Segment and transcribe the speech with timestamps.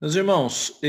[0.00, 0.80] Meus irmãos,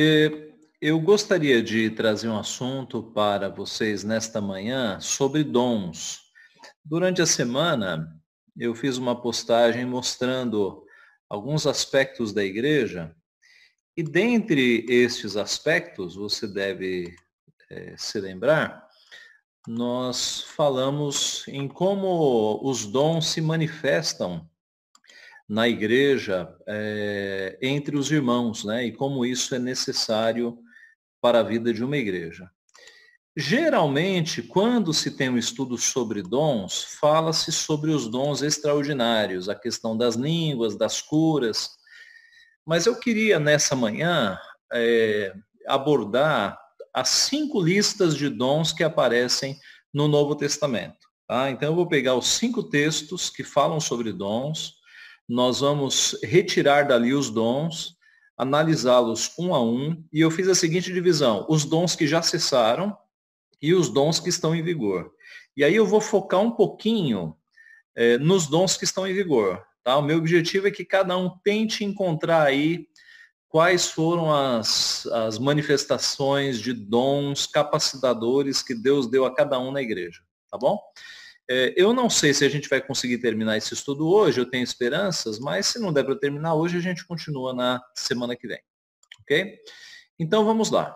[0.80, 6.22] eu gostaria de trazer um assunto para vocês nesta manhã sobre dons.
[6.82, 8.18] Durante a semana,
[8.58, 10.86] eu fiz uma postagem mostrando
[11.28, 13.14] alguns aspectos da igreja,
[13.98, 17.14] e dentre estes aspectos, você deve
[17.70, 18.88] é, se lembrar,
[19.68, 24.50] nós falamos em como os dons se manifestam
[25.52, 28.86] na igreja é, entre os irmãos, né?
[28.86, 30.58] E como isso é necessário
[31.20, 32.50] para a vida de uma igreja.
[33.36, 39.98] Geralmente, quando se tem um estudo sobre dons, fala-se sobre os dons extraordinários, a questão
[39.98, 41.72] das línguas, das curas.
[42.66, 44.40] Mas eu queria, nessa manhã,
[44.72, 45.34] é,
[45.68, 46.58] abordar
[46.94, 49.60] as cinco listas de dons que aparecem
[49.94, 51.10] no Novo Testamento.
[51.28, 51.52] Tá?
[51.52, 54.80] Então, eu vou pegar os cinco textos que falam sobre dons,
[55.28, 57.96] nós vamos retirar dali os dons,
[58.38, 62.98] analisá-los um a um, e eu fiz a seguinte divisão: os dons que já cessaram
[63.62, 65.12] e os dons que estão em vigor.
[65.56, 67.36] E aí eu vou focar um pouquinho
[67.96, 69.64] é, nos dons que estão em vigor.
[69.84, 69.98] Tá?
[69.98, 72.88] O meu objetivo é que cada um tente encontrar aí
[73.52, 79.82] quais foram as, as manifestações de dons capacitadores que Deus deu a cada um na
[79.82, 80.80] igreja, tá bom?
[81.54, 84.64] É, eu não sei se a gente vai conseguir terminar esse estudo hoje, eu tenho
[84.64, 88.62] esperanças, mas se não der para terminar hoje, a gente continua na semana que vem,
[89.20, 89.60] ok?
[90.18, 90.96] Então vamos lá.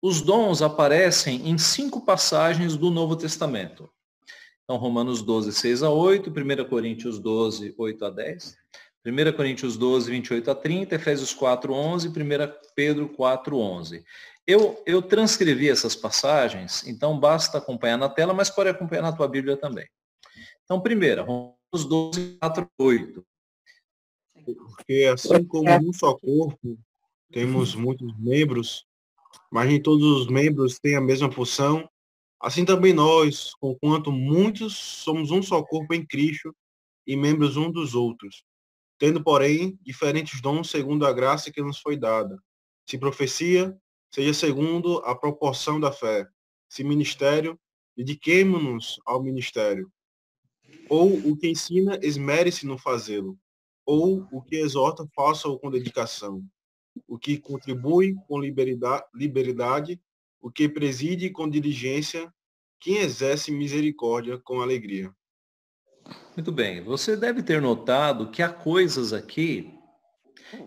[0.00, 3.90] Os dons aparecem em cinco passagens do Novo Testamento.
[4.64, 8.56] Então, Romanos 12, 6 a 8, 1 Coríntios 12, 8 a 10,
[9.04, 12.12] 1 Coríntios 12, 28 a 30, Efésios 4, 11, 1
[12.74, 14.04] Pedro 4, 11.
[14.50, 19.28] Eu, eu transcrevi essas passagens, então basta acompanhar na tela, mas pode acompanhar na tua
[19.28, 19.86] Bíblia também.
[20.64, 21.54] Então, primeira, Romanos
[21.88, 23.26] 12, 4, 8.
[24.44, 26.78] Porque assim como um só corpo,
[27.30, 28.84] temos muitos membros,
[29.50, 31.88] mas nem todos os membros têm a mesma função,
[32.40, 36.54] assim também nós, conquanto muitos, somos um só corpo em Cristo
[37.06, 38.44] e membros um dos outros
[39.00, 42.38] tendo, porém, diferentes dons segundo a graça que nos foi dada.
[42.86, 43.74] Se profecia,
[44.10, 46.26] seja segundo a proporção da fé.
[46.68, 47.58] Se ministério,
[47.96, 49.90] dediquemo-nos ao ministério.
[50.88, 53.38] Ou o que ensina, esmere-se no fazê-lo.
[53.86, 56.44] Ou o que exorta, faça-o com dedicação.
[57.06, 60.00] O que contribui com liberdade,
[60.40, 62.32] o que preside com diligência,
[62.80, 65.14] quem exerce misericórdia com alegria.
[66.36, 66.82] Muito bem.
[66.82, 69.79] Você deve ter notado que há coisas aqui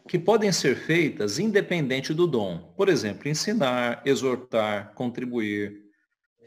[0.08, 2.74] que podem ser feitas independente do dom.
[2.78, 5.82] Por exemplo, ensinar, exortar, contribuir,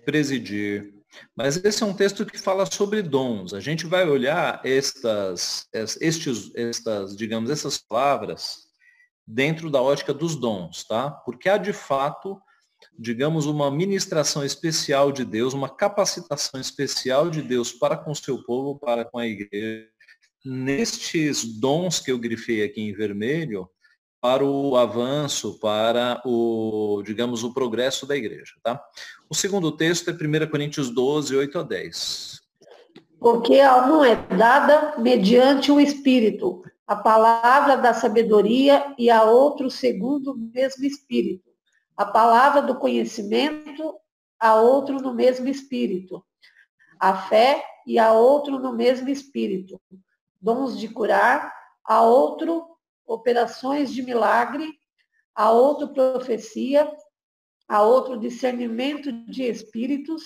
[0.04, 0.94] presidir.
[1.34, 3.54] Mas esse é um texto que fala sobre dons.
[3.54, 8.66] A gente vai olhar estas, estes, estas, digamos, essas palavras
[9.26, 11.10] dentro da ótica dos dons, tá?
[11.10, 12.40] Porque há de fato
[12.98, 18.42] digamos, uma ministração especial de Deus, uma capacitação especial de Deus para com o seu
[18.44, 19.88] povo, para com a igreja,
[20.46, 23.68] nestes dons que eu grifei aqui em vermelho,
[24.20, 28.82] para o avanço, para o, digamos, o progresso da igreja, tá?
[29.28, 32.40] O segundo texto é 1 Coríntios 12, 8 a 10.
[33.20, 39.70] Porque a um é dada mediante o Espírito, a palavra da sabedoria e a outro
[39.70, 41.46] segundo o mesmo Espírito
[41.96, 43.94] a palavra do conhecimento
[44.38, 46.22] a outro no mesmo espírito,
[47.00, 49.80] a fé e a outro no mesmo espírito,
[50.40, 51.52] dons de curar,
[51.84, 52.66] a outro
[53.06, 54.68] operações de milagre,
[55.34, 56.90] a outro profecia,
[57.68, 60.22] a outro discernimento de espíritos,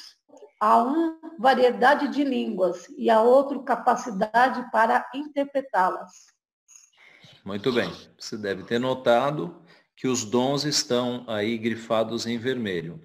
[0.60, 6.27] a um variedade de línguas e a outro capacidade para interpretá-las.
[7.44, 7.91] Muito bem.
[8.19, 9.62] Você deve ter notado
[9.97, 13.00] que os dons estão aí grifados em vermelho.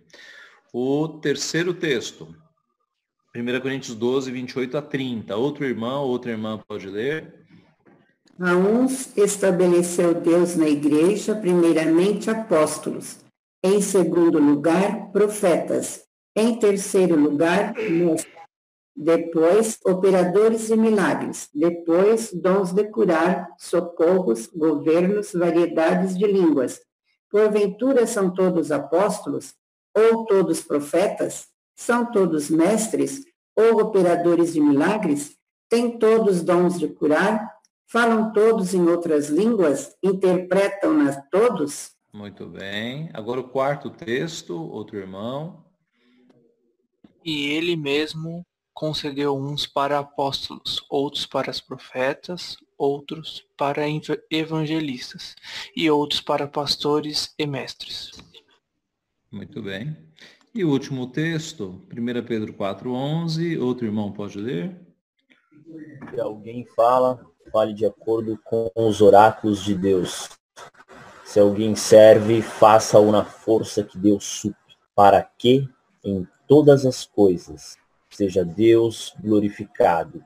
[0.73, 2.35] O terceiro texto,
[3.35, 5.35] 1 Coríntios 12, 28 a 30.
[5.35, 7.46] Outro irmão, outra irmã pode ler.
[8.40, 13.17] A uns estabeleceu Deus na igreja, primeiramente apóstolos,
[13.61, 16.03] em segundo lugar, profetas,
[16.34, 17.73] em terceiro lugar,
[18.96, 26.79] depois operadores de milagres, depois dons de curar, socorros, governos, variedades de línguas.
[27.29, 29.53] Porventura são todos apóstolos,
[29.93, 33.25] ou todos profetas, são todos mestres,
[33.55, 35.37] ou operadores de milagres,
[35.69, 37.53] têm todos dons de curar,
[37.87, 41.91] falam todos em outras línguas, interpretam-nas todos?
[42.13, 43.09] Muito bem.
[43.13, 45.66] Agora o quarto texto, outro irmão.
[47.23, 53.83] E ele mesmo concedeu uns para apóstolos, outros para os profetas, outros para
[54.29, 55.35] evangelistas
[55.75, 58.11] e outros para pastores e mestres.
[59.31, 60.04] Muito bem.
[60.55, 64.73] E o último texto, 1 Pedro 4,11, outro irmão pode ler?
[66.09, 67.19] Se alguém fala,
[67.52, 70.29] fale de acordo com os oráculos de Deus.
[71.25, 75.67] Se alguém serve, faça-o na força que Deus supre, para que,
[76.02, 77.78] em todas as coisas,
[78.09, 80.23] seja Deus glorificado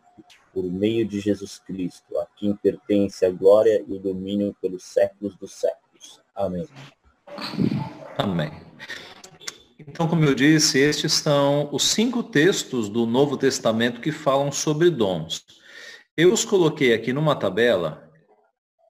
[0.54, 5.36] por meio de Jesus Cristo, a quem pertence a glória e o domínio pelos séculos
[5.38, 6.22] dos séculos.
[6.36, 6.68] Amém.
[8.16, 8.52] Amém.
[9.80, 14.90] Então, como eu disse, estes são os cinco textos do Novo Testamento que falam sobre
[14.90, 15.46] dons.
[16.18, 18.12] Eu os coloquei aqui numa tabela.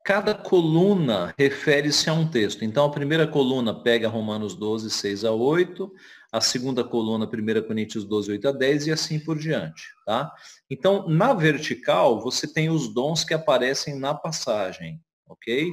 [0.03, 2.65] Cada coluna refere-se a um texto.
[2.65, 5.91] Então, a primeira coluna pega Romanos 12, 6 a 8
[6.31, 9.83] a segunda coluna, 1 Coríntios 12, 8 a 10 e assim por diante.
[10.07, 10.31] Tá?
[10.69, 15.71] Então, na vertical, você tem os dons que aparecem na passagem, ok?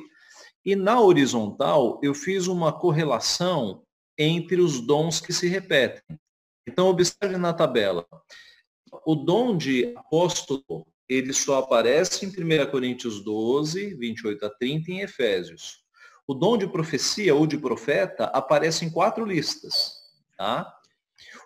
[0.65, 3.86] E na horizontal, eu fiz uma correlação
[4.19, 6.19] entre os dons que se repetem.
[6.67, 8.07] Então, observe na tabela.
[9.05, 15.01] O dom de apóstolo, ele só aparece em 1 Coríntios 12, 28 a 30 em
[15.01, 15.85] Efésios.
[16.27, 19.93] O dom de profecia ou de profeta aparece em quatro listas.
[20.37, 20.77] Tá?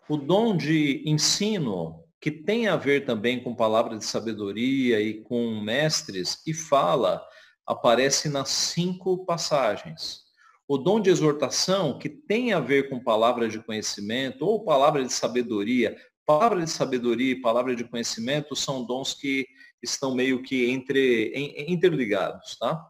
[0.09, 5.61] O dom de ensino, que tem a ver também com palavra de sabedoria e com
[5.61, 7.23] mestres, e fala,
[7.67, 10.30] aparece nas cinco passagens.
[10.71, 15.13] O dom de exortação, que tem a ver com palavra de conhecimento ou palavra de
[15.13, 19.49] sabedoria, palavra de sabedoria e palavra de conhecimento são dons que
[19.83, 21.33] estão meio que entre,
[21.67, 22.81] interligados, tá?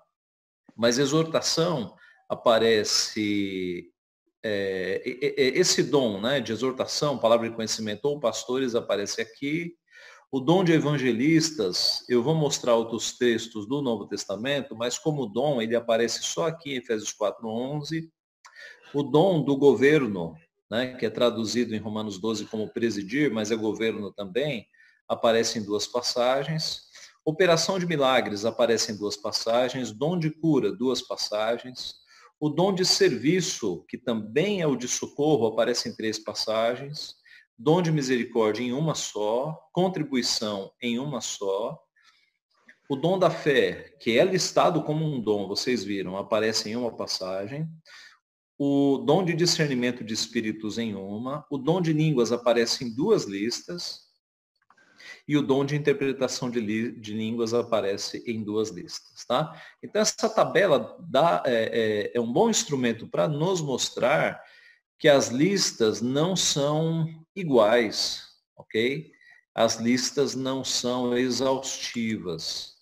[0.76, 1.96] Mas exortação
[2.28, 3.90] aparece
[4.44, 9.74] é, esse dom né, de exortação, palavra de conhecimento ou pastores aparece aqui.
[10.32, 15.60] O dom de evangelistas, eu vou mostrar outros textos do Novo Testamento, mas como dom,
[15.60, 18.08] ele aparece só aqui em Efésios 4.11.
[18.94, 20.36] O dom do governo,
[20.70, 24.68] né, que é traduzido em Romanos 12 como presidir, mas é governo também,
[25.08, 26.82] aparece em duas passagens.
[27.24, 29.90] Operação de milagres aparece em duas passagens.
[29.90, 31.96] Dom de cura, duas passagens.
[32.38, 37.19] O dom de serviço, que também é o de socorro, aparece em três passagens.
[37.62, 39.68] Dom de misericórdia em uma só.
[39.70, 41.78] Contribuição em uma só.
[42.88, 46.96] O dom da fé, que é listado como um dom, vocês viram, aparece em uma
[46.96, 47.68] passagem.
[48.58, 51.44] O dom de discernimento de espíritos em uma.
[51.50, 54.08] O dom de línguas aparece em duas listas
[55.28, 59.22] e o dom de interpretação de, de línguas aparece em duas listas.
[59.26, 59.54] Tá?
[59.82, 64.42] Então, essa tabela dá, é, é, é um bom instrumento para nos mostrar
[64.98, 68.22] que as listas não são iguais,
[68.56, 69.10] ok?
[69.54, 72.74] As listas não são exaustivas.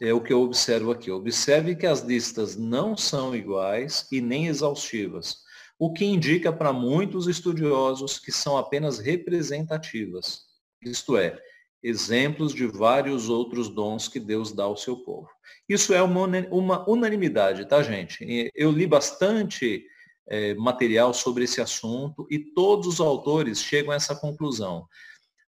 [0.00, 1.10] É o que eu observo aqui.
[1.10, 5.38] Observe que as listas não são iguais e nem exaustivas,
[5.78, 10.42] o que indica para muitos estudiosos que são apenas representativas.
[10.82, 11.40] Isto é,
[11.82, 15.28] exemplos de vários outros dons que Deus dá ao seu povo.
[15.68, 18.50] Isso é uma, unanimidade, tá, gente?
[18.54, 19.86] Eu li bastante
[20.28, 24.86] é, material sobre esse assunto e todos os autores chegam a essa conclusão.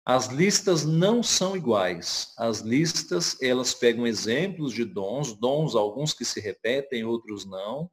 [0.05, 2.33] As listas não são iguais.
[2.37, 7.89] As listas, elas pegam exemplos de dons, dons alguns que se repetem, outros não.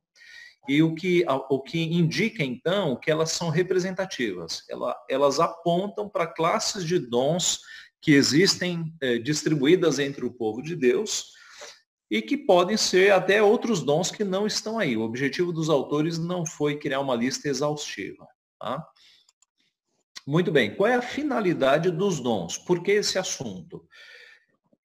[0.69, 4.63] E o que, o que indica, então, que elas são representativas.
[5.11, 7.61] elas apontam para classes de dons
[8.01, 11.33] que existem é, distribuídas entre o povo de Deus
[12.15, 14.97] e que podem ser até outros dons que não estão aí.
[14.97, 18.25] O objetivo dos autores não foi criar uma lista exaustiva.
[18.57, 18.87] Tá?
[20.25, 22.57] Muito bem, qual é a finalidade dos dons?
[22.57, 23.85] Por que esse assunto?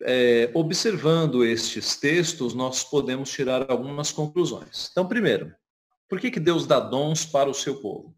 [0.01, 4.89] É, observando estes textos, nós podemos tirar algumas conclusões.
[4.89, 5.53] Então, primeiro,
[6.09, 8.15] por que, que Deus dá dons para o seu povo?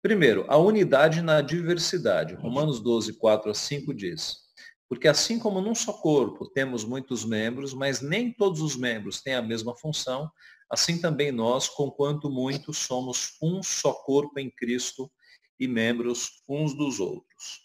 [0.00, 2.32] Primeiro, a unidade na diversidade.
[2.36, 4.43] Romanos 12, 4 a 5 diz,
[4.88, 9.34] porque assim como num só corpo temos muitos membros, mas nem todos os membros têm
[9.34, 10.30] a mesma função,
[10.70, 15.10] assim também nós, conquanto muitos, somos um só corpo em Cristo
[15.58, 17.64] e membros uns dos outros.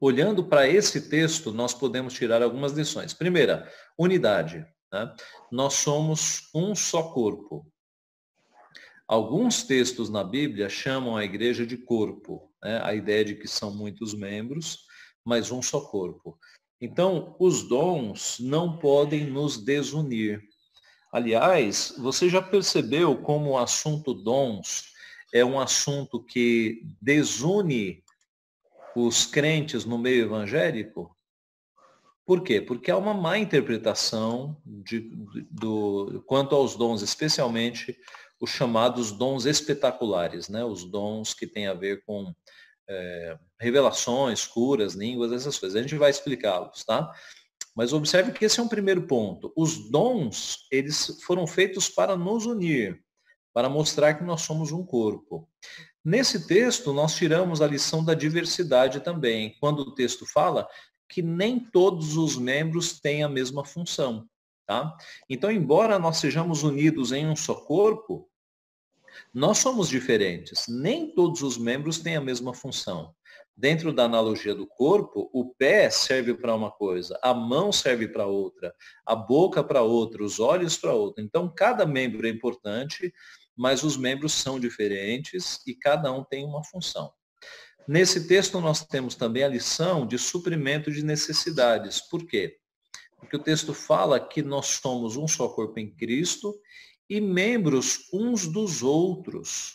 [0.00, 3.14] Olhando para esse texto, nós podemos tirar algumas lições.
[3.14, 4.66] Primeira, unidade.
[4.92, 5.14] Né?
[5.50, 7.66] Nós somos um só corpo.
[9.06, 12.80] Alguns textos na Bíblia chamam a igreja de corpo, né?
[12.82, 14.84] a ideia de que são muitos membros,
[15.24, 16.38] mas um só corpo.
[16.80, 20.42] Então, os dons não podem nos desunir.
[21.12, 24.92] Aliás, você já percebeu como o assunto dons
[25.32, 28.04] é um assunto que desune
[28.94, 31.16] os crentes no meio evangélico?
[32.24, 32.60] Por quê?
[32.60, 35.10] Porque há uma má interpretação de,
[35.50, 37.96] do, quanto aos dons, especialmente
[38.40, 40.64] os chamados dons espetaculares, né?
[40.64, 42.34] os dons que têm a ver com
[42.88, 45.76] é, revelações, curas, línguas, essas coisas.
[45.76, 47.12] A gente vai explicá-los, tá?
[47.74, 49.52] Mas observe que esse é um primeiro ponto.
[49.56, 53.02] Os dons, eles foram feitos para nos unir,
[53.52, 55.48] para mostrar que nós somos um corpo.
[56.04, 60.68] Nesse texto, nós tiramos a lição da diversidade também, quando o texto fala
[61.08, 64.28] que nem todos os membros têm a mesma função.
[64.66, 64.96] Tá?
[65.28, 68.28] Então, embora nós sejamos unidos em um só corpo,
[69.32, 70.66] nós somos diferentes.
[70.68, 73.14] Nem todos os membros têm a mesma função.
[73.56, 78.26] Dentro da analogia do corpo, o pé serve para uma coisa, a mão serve para
[78.26, 78.74] outra,
[79.06, 81.22] a boca para outra, os olhos para outra.
[81.22, 83.14] Então, cada membro é importante,
[83.56, 87.12] mas os membros são diferentes e cada um tem uma função.
[87.86, 92.00] Nesse texto, nós temos também a lição de suprimento de necessidades.
[92.00, 92.56] Por quê?
[93.18, 96.54] Porque o texto fala que nós somos um só corpo em Cristo
[97.08, 99.74] e membros uns dos outros.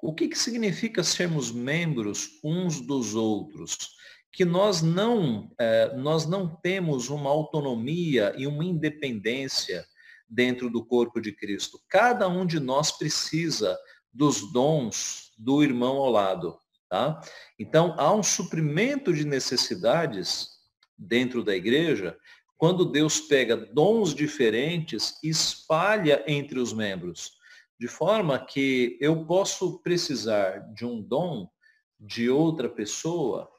[0.00, 3.90] O que, que significa sermos membros uns dos outros?
[4.32, 9.86] Que nós não, é, nós não temos uma autonomia e uma independência
[10.28, 11.80] dentro do corpo de Cristo.
[11.88, 13.78] Cada um de nós precisa
[14.12, 16.58] dos dons do irmão ao lado.
[16.88, 17.20] Tá?
[17.58, 20.48] Então, há um suprimento de necessidades
[20.96, 22.16] dentro da igreja
[22.62, 27.32] quando Deus pega dons diferentes espalha entre os membros,
[27.76, 31.48] de forma que eu posso precisar de um dom
[31.98, 33.50] de outra pessoa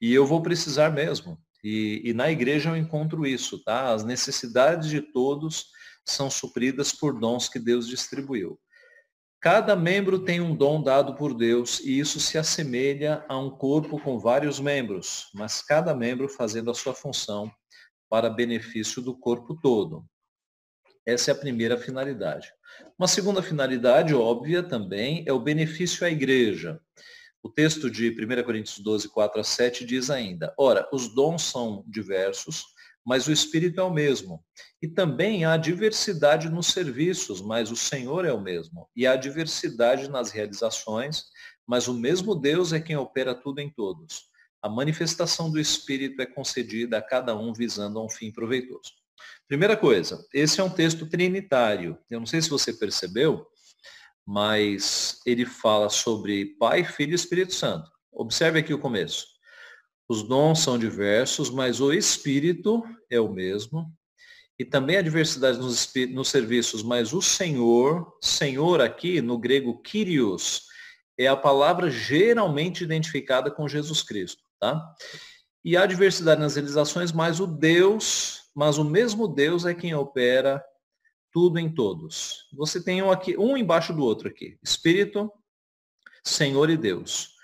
[0.00, 1.38] e eu vou precisar mesmo.
[1.62, 3.92] E, e na igreja eu encontro isso, tá?
[3.92, 5.66] As necessidades de todos
[6.02, 8.58] são supridas por dons que Deus distribuiu.
[9.38, 14.00] Cada membro tem um dom dado por Deus e isso se assemelha a um corpo
[14.00, 17.52] com vários membros, mas cada membro fazendo a sua função
[18.08, 20.04] para benefício do corpo todo.
[21.04, 22.52] Essa é a primeira finalidade.
[22.98, 26.80] Uma segunda finalidade óbvia também é o benefício à igreja.
[27.42, 31.84] O texto de 1 Coríntios 12, 4 a 7 diz ainda, ora, os dons são
[31.86, 32.64] diversos,
[33.04, 34.44] mas o Espírito é o mesmo.
[34.82, 38.90] E também há diversidade nos serviços, mas o Senhor é o mesmo.
[38.96, 41.26] E há diversidade nas realizações,
[41.64, 44.28] mas o mesmo Deus é quem opera tudo em todos.
[44.62, 48.92] A manifestação do Espírito é concedida a cada um visando a um fim proveitoso.
[49.48, 51.98] Primeira coisa, esse é um texto trinitário.
[52.10, 53.46] Eu não sei se você percebeu,
[54.26, 57.88] mas ele fala sobre Pai, Filho e Espírito Santo.
[58.12, 59.26] Observe aqui o começo.
[60.08, 63.92] Os dons são diversos, mas o espírito é o mesmo.
[64.58, 70.62] E também a diversidade nos, nos serviços, mas o Senhor, Senhor aqui no grego Kyrios,
[71.18, 74.82] é a palavra geralmente identificada com Jesus Cristo, tá?
[75.64, 80.64] E há diversidade nas realizações, mas o Deus, mas o mesmo Deus é quem opera
[81.32, 82.46] tudo em todos.
[82.54, 84.58] Você tem um aqui, um embaixo do outro aqui.
[84.62, 85.30] Espírito,
[86.24, 87.36] Senhor e Deus.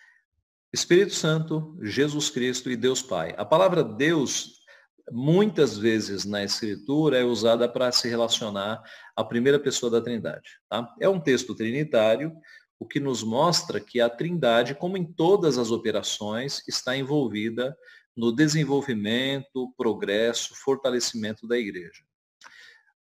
[0.73, 3.35] Espírito Santo, Jesus Cristo e Deus Pai.
[3.37, 4.63] A palavra Deus,
[5.11, 8.83] muitas vezes na Escritura, é usada para se relacionar
[9.15, 10.49] à primeira pessoa da Trindade.
[10.71, 10.89] Tá?
[10.99, 12.33] É um texto trinitário,
[12.83, 17.77] o que nos mostra que a Trindade, como em todas as operações, está envolvida
[18.17, 22.03] no desenvolvimento, progresso, fortalecimento da igreja.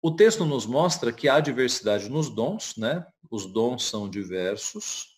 [0.01, 3.05] O texto nos mostra que há diversidade nos dons, né?
[3.31, 5.09] Os dons são diversos,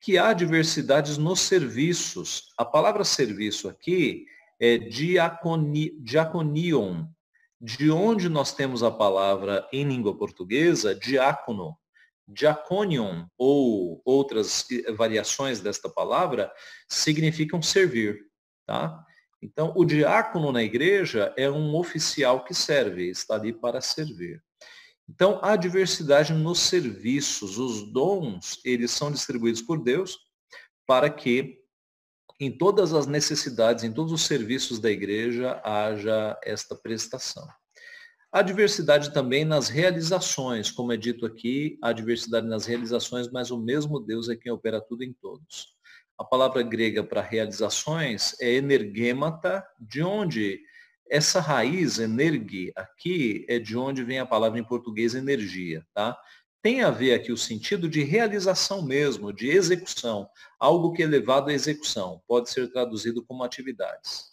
[0.00, 2.44] que há diversidades nos serviços.
[2.56, 4.24] A palavra serviço aqui
[4.60, 7.06] é diaconi, diaconion,
[7.60, 11.76] de onde nós temos a palavra em língua portuguesa diácono.
[12.32, 16.52] Diaconion, ou outras variações desta palavra,
[16.88, 18.20] significam servir.
[18.66, 19.04] Tá?
[19.42, 24.42] Então, o diácono na igreja é um oficial que serve, está ali para servir.
[25.08, 27.58] Então, há diversidade nos serviços.
[27.58, 30.16] Os dons, eles são distribuídos por Deus
[30.86, 31.58] para que
[32.38, 37.46] em todas as necessidades, em todos os serviços da igreja, haja esta prestação.
[38.32, 43.58] Há diversidade também nas realizações, como é dito aqui, há diversidade nas realizações, mas o
[43.58, 45.74] mesmo Deus é quem opera tudo em todos.
[46.16, 50.60] A palavra grega para realizações é energêmata, de onde
[51.10, 56.16] essa raiz, energi, aqui é de onde vem a palavra em português energia, tá?
[56.62, 61.48] Tem a ver aqui o sentido de realização mesmo, de execução, algo que é levado
[61.50, 64.29] à execução, pode ser traduzido como atividades.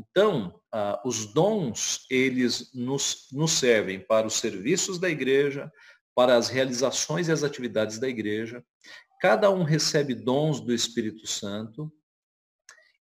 [0.00, 5.70] Então, ah, os dons, eles nos, nos servem para os serviços da igreja,
[6.14, 8.64] para as realizações e as atividades da igreja.
[9.20, 11.92] Cada um recebe dons do Espírito Santo,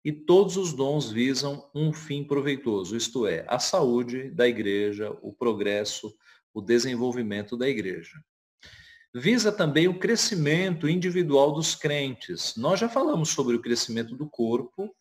[0.03, 5.33] e todos os dons visam um fim proveitoso, isto é, a saúde da igreja, o
[5.33, 6.17] progresso,
[6.55, 8.15] o desenvolvimento da igreja.
[9.13, 12.55] Visa também o crescimento individual dos crentes.
[12.57, 14.95] Nós já falamos sobre o crescimento do corpo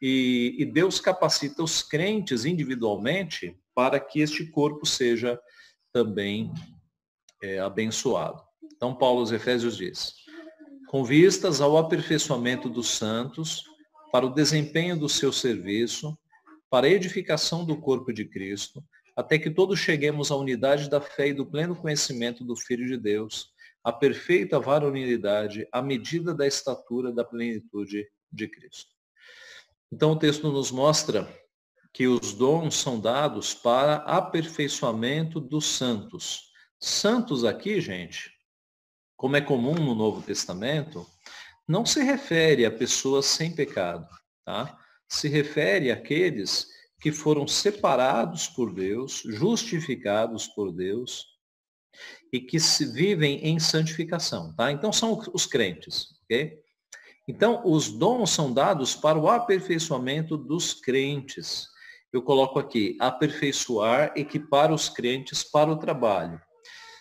[0.00, 5.38] e, e Deus capacita os crentes individualmente para que este corpo seja
[5.92, 6.52] também
[7.42, 8.42] é, abençoado.
[8.74, 10.14] Então, Paulo aos Efésios diz,
[10.88, 13.64] com vistas ao aperfeiçoamento dos santos,
[14.10, 16.18] para o desempenho do seu serviço,
[16.68, 18.82] para a edificação do corpo de Cristo,
[19.16, 22.96] até que todos cheguemos à unidade da fé e do pleno conhecimento do Filho de
[22.96, 23.52] Deus,
[23.84, 28.99] à perfeita varonilidade, à medida da estatura da plenitude de Cristo.
[29.92, 31.28] Então o texto nos mostra
[31.92, 36.50] que os dons são dados para aperfeiçoamento dos santos.
[36.78, 38.30] Santos aqui, gente,
[39.16, 41.06] como é comum no Novo Testamento,
[41.66, 44.08] não se refere a pessoas sem pecado,
[44.44, 44.78] tá?
[45.08, 46.68] Se refere àqueles
[47.00, 51.26] que foram separados por Deus, justificados por Deus
[52.32, 54.70] e que se vivem em santificação, tá?
[54.70, 56.60] Então são os crentes, ok?
[57.30, 61.68] Então os dons são dados para o aperfeiçoamento dos crentes.
[62.12, 66.40] Eu coloco aqui, aperfeiçoar, equipar os crentes para o trabalho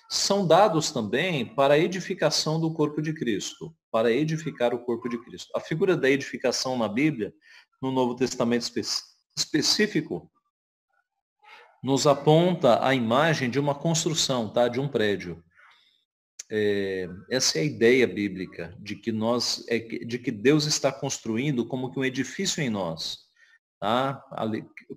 [0.10, 5.20] são dados também para a edificação do corpo de Cristo, para edificar o corpo de
[5.20, 5.56] Cristo.
[5.56, 7.32] A figura da edificação na Bíblia,
[7.80, 8.82] no Novo Testamento espe
[9.38, 10.30] específico,
[11.84, 14.68] nos aponta a imagem de uma construção, tá?
[14.68, 15.44] de um prédio.
[16.52, 21.66] É, essa é a ideia bíblica de que nós, é, de que Deus está construindo
[21.66, 23.20] como que um edifício em nós,
[23.80, 24.24] tá?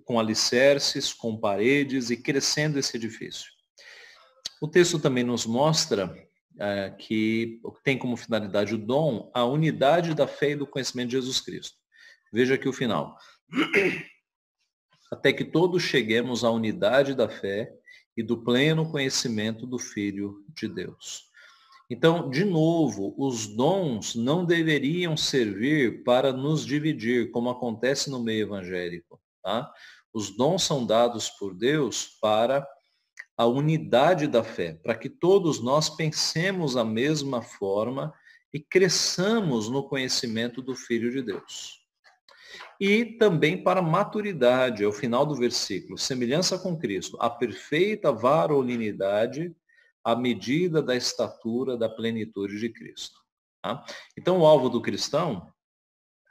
[0.03, 3.51] com alicerces, com paredes e crescendo esse edifício.
[4.59, 6.15] O texto também nos mostra
[6.59, 11.17] é, que tem como finalidade o dom a unidade da fé e do conhecimento de
[11.17, 11.77] Jesus Cristo.
[12.31, 13.15] Veja aqui o final.
[15.11, 17.71] Até que todos cheguemos à unidade da fé
[18.17, 21.31] e do pleno conhecimento do Filho de Deus.
[21.89, 28.43] Então, de novo, os dons não deveriam servir para nos dividir, como acontece no meio
[28.43, 29.19] evangélico.
[29.43, 29.71] Tá?
[30.13, 32.65] Os dons são dados por Deus para
[33.37, 38.13] a unidade da fé, para que todos nós pensemos a mesma forma
[38.53, 41.81] e cresçamos no conhecimento do Filho de Deus.
[42.79, 49.55] E também para maturidade, é o final do versículo, semelhança com Cristo, a perfeita varolinidade
[50.03, 53.19] à medida da estatura da plenitude de Cristo.
[53.61, 53.85] Tá?
[54.17, 55.51] Então, o alvo do cristão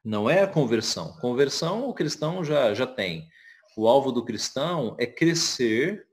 [0.04, 1.16] não é a conversão.
[1.20, 3.28] Conversão o cristão já, já tem.
[3.76, 6.06] O alvo do cristão é crescer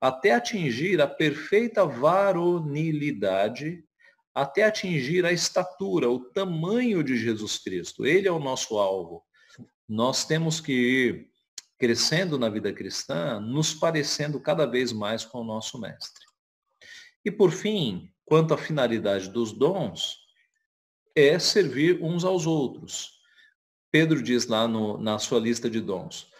[0.00, 3.84] até atingir a perfeita varonilidade,
[4.34, 8.04] até atingir a estatura, o tamanho de Jesus Cristo.
[8.04, 9.22] Ele é o nosso alvo.
[9.88, 11.30] Nós temos que ir
[11.78, 16.24] crescendo na vida cristã, nos parecendo cada vez mais com o nosso Mestre.
[17.24, 20.18] E por fim, quanto à finalidade dos dons,
[21.14, 23.20] é servir uns aos outros.
[23.90, 26.32] Pedro diz lá no, na sua lista de dons,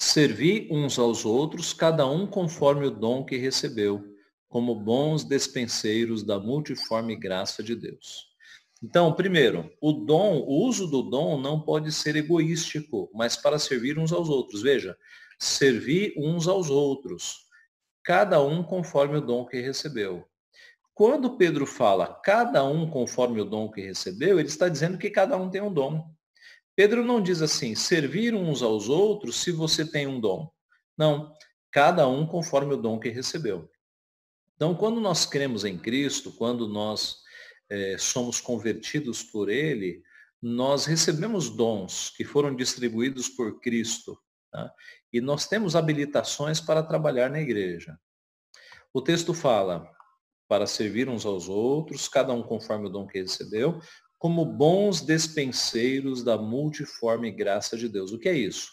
[0.00, 4.14] Servi uns aos outros, cada um conforme o dom que recebeu,
[4.48, 8.28] como bons despenseiros da multiforme graça de Deus.
[8.80, 13.98] Então, primeiro, o dom, o uso do dom não pode ser egoístico, mas para servir
[13.98, 14.62] uns aos outros.
[14.62, 14.96] Veja,
[15.36, 17.47] servir uns aos outros,
[18.08, 20.26] cada um conforme o dom que recebeu.
[20.94, 25.36] Quando Pedro fala cada um conforme o dom que recebeu, ele está dizendo que cada
[25.36, 26.10] um tem um dom.
[26.74, 30.50] Pedro não diz assim, servir uns aos outros se você tem um dom.
[30.96, 31.34] Não,
[31.70, 33.70] cada um conforme o dom que recebeu.
[34.56, 37.18] Então, quando nós cremos em Cristo, quando nós
[37.68, 40.02] é, somos convertidos por Ele,
[40.40, 44.18] nós recebemos dons que foram distribuídos por Cristo.
[44.50, 44.72] Tá?
[45.12, 47.98] E nós temos habilitações para trabalhar na igreja.
[48.92, 49.88] O texto fala
[50.48, 53.80] para servir uns aos outros, cada um conforme o dom que recebeu,
[54.18, 58.12] como bons despenseiros da multiforme graça de Deus.
[58.12, 58.70] O que é isso?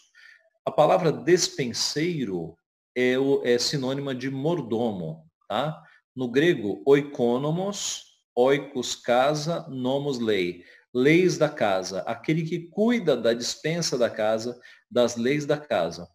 [0.64, 2.56] A palavra despenseiro
[2.94, 5.24] é, o, é sinônima de mordomo.
[5.48, 5.80] Tá?
[6.14, 10.64] No grego, oikonomos, oikos casa, nomos lei.
[10.92, 14.58] Leis da casa, aquele que cuida da dispensa da casa,
[14.90, 16.08] das leis da casa.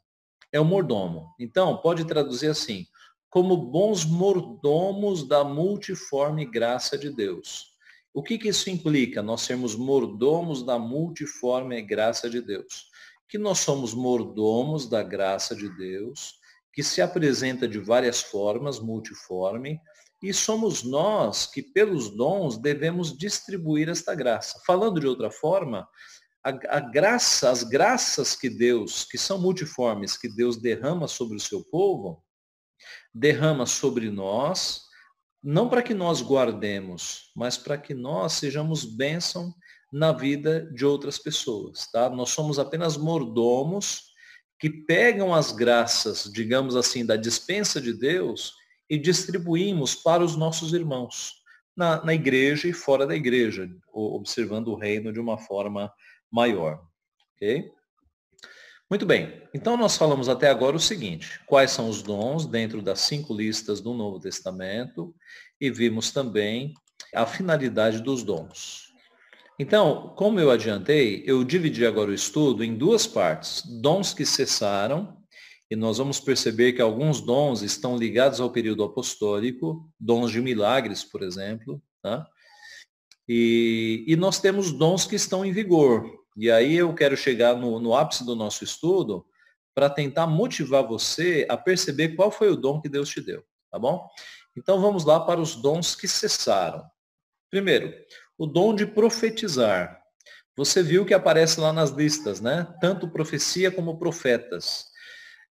[0.52, 1.34] É o mordomo.
[1.40, 2.86] Então, pode traduzir assim,
[3.30, 7.72] como bons mordomos da multiforme graça de Deus.
[8.14, 9.22] O que, que isso implica?
[9.22, 12.88] Nós sermos mordomos da multiforme graça de Deus.
[13.30, 16.36] Que nós somos mordomos da graça de Deus,
[16.74, 19.80] que se apresenta de várias formas, multiforme,
[20.22, 24.62] e somos nós que, pelos dons, devemos distribuir esta graça.
[24.68, 25.88] Falando de outra forma,
[26.44, 31.40] a, a, graça, as graças que Deus, que são multiformes, que Deus derrama sobre o
[31.40, 32.24] seu povo,
[33.14, 34.82] derrama sobre nós,
[35.44, 39.54] não para que nós guardemos, mas para que nós sejamos bênção
[39.92, 42.10] na vida de outras pessoas, tá?
[42.10, 44.12] Nós somos apenas mordomos
[44.60, 48.54] que pegam as graças, digamos assim, da dispensa de Deus
[48.90, 51.42] e distribuímos para os nossos irmãos,
[51.76, 55.92] na, na igreja e fora da igreja, observando o reino de uma forma
[56.32, 56.82] maior.
[57.36, 57.72] Ok?
[58.90, 63.00] Muito bem, então nós falamos até agora o seguinte, quais são os dons dentro das
[63.00, 65.16] cinco listas do Novo Testamento
[65.62, 66.74] e vimos também
[67.16, 68.92] a finalidade dos dons.
[69.58, 75.18] Então, como eu adiantei, eu dividi agora o estudo em duas partes, dons que cessaram,
[75.70, 81.02] e nós vamos perceber que alguns dons estão ligados ao período apostólico, dons de milagres,
[81.04, 82.28] por exemplo, tá?
[83.26, 87.80] e, e nós temos dons que estão em vigor, e aí eu quero chegar no,
[87.80, 89.26] no ápice do nosso estudo
[89.74, 93.80] para tentar motivar você a perceber qual foi o dom que Deus te deu, tá
[93.80, 94.08] bom?
[94.56, 96.84] Então vamos lá para os dons que cessaram.
[97.50, 97.94] Primeiro,
[98.38, 100.02] o dom de profetizar.
[100.58, 102.68] Você viu que aparece lá nas listas, né?
[102.82, 104.86] Tanto profecia como profetas.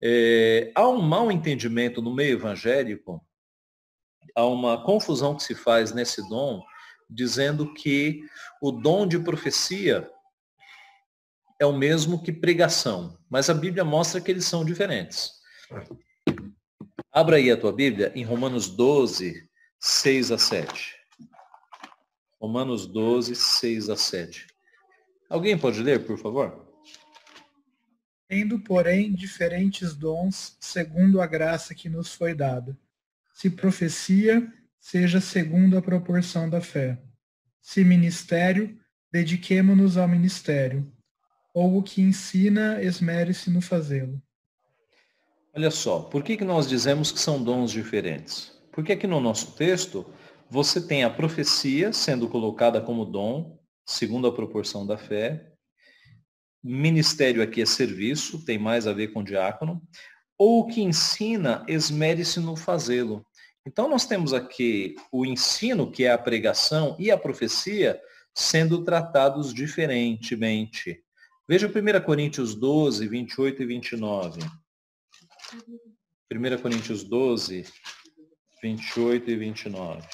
[0.02, 3.24] É, há um mau entendimento no meio evangélico,
[4.34, 6.62] há uma confusão que se faz nesse dom,
[7.08, 8.22] dizendo que
[8.60, 10.08] o dom de profecia
[11.58, 15.30] é o mesmo que pregação, mas a Bíblia mostra que eles são diferentes.
[17.12, 20.96] Abra aí a tua Bíblia em Romanos 12, 6 a 7.
[22.40, 24.46] Romanos 12, 6 a 7.
[25.30, 26.64] Alguém pode ler, por favor?
[28.28, 32.76] Tendo, porém, diferentes dons, segundo a graça que nos foi dada.
[33.32, 37.00] Se profecia, seja segundo a proporção da fé.
[37.62, 38.78] Se ministério,
[39.12, 40.92] dediquemo-nos ao ministério
[41.54, 44.20] ou o que ensina, esmere-se no fazê-lo.
[45.54, 48.52] Olha só, por que, que nós dizemos que são dons diferentes?
[48.72, 50.04] Porque aqui no nosso texto,
[50.50, 55.52] você tem a profecia sendo colocada como dom, segundo a proporção da fé.
[56.60, 59.80] Ministério aqui é serviço, tem mais a ver com diácono.
[60.36, 63.24] Ou o que ensina, esmere-se no fazê-lo.
[63.64, 68.00] Então nós temos aqui o ensino, que é a pregação, e a profecia
[68.34, 71.03] sendo tratados diferentemente.
[71.46, 74.40] Veja 1 Coríntios 12, 28 e 29.
[76.32, 77.66] 1 Coríntios 12,
[78.62, 80.08] 28 e 29.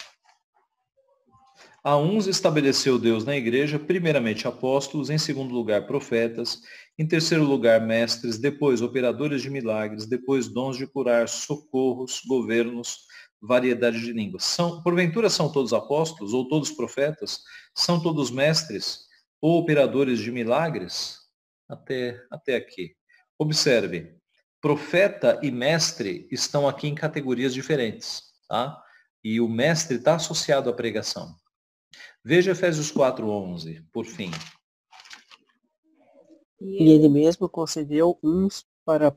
[1.85, 6.63] A uns estabeleceu Deus na igreja, primeiramente apóstolos, em segundo lugar profetas,
[6.99, 13.07] em terceiro lugar mestres, depois operadores de milagres, depois dons de curar, socorros, governos,
[13.41, 14.43] variedade de línguas.
[14.43, 17.39] São, porventura são todos apóstolos ou todos profetas?
[17.73, 19.03] São todos mestres
[19.41, 21.20] ou operadores de milagres?
[21.71, 22.95] Até, até aqui.
[23.39, 24.17] Observe,
[24.61, 28.83] profeta e mestre estão aqui em categorias diferentes, tá?
[29.23, 31.35] E o mestre está associado à pregação.
[32.25, 34.31] Veja Efésios 4:11, por fim.
[36.61, 39.11] E ele mesmo concedeu uns para,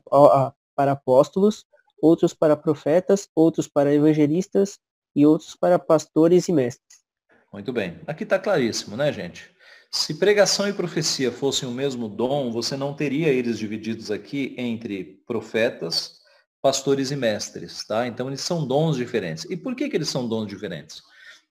[0.74, 1.66] para apóstolos,
[2.00, 4.78] outros para profetas, outros para evangelistas
[5.14, 7.04] e outros para pastores e mestres.
[7.52, 8.00] Muito bem.
[8.06, 9.54] Aqui está claríssimo, né, gente?
[9.94, 15.22] Se pregação e profecia fossem o mesmo dom, você não teria eles divididos aqui entre
[15.24, 16.20] profetas,
[16.60, 18.04] pastores e mestres, tá?
[18.04, 19.44] Então eles são dons diferentes.
[19.48, 21.00] E por que, que eles são dons diferentes?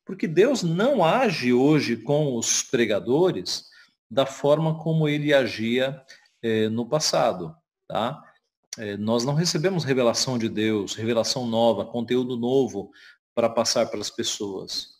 [0.04, 3.70] Porque Deus não age hoje com os pregadores
[4.12, 6.04] da forma como ele agia
[6.42, 7.56] eh, no passado,
[7.88, 8.22] tá?
[8.78, 12.92] Eh, nós não recebemos revelação de Deus, revelação nova, conteúdo novo
[13.34, 14.93] para passar para as pessoas.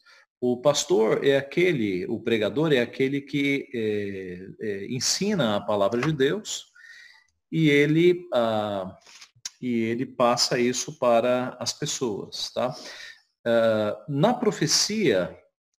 [0.46, 6.12] O pastor é aquele, o pregador é aquele que é, é, ensina a palavra de
[6.12, 6.66] Deus
[7.50, 8.94] e ele, ah,
[9.62, 12.52] e ele passa isso para as pessoas.
[12.52, 12.76] Tá?
[13.46, 15.34] Ah, na profecia,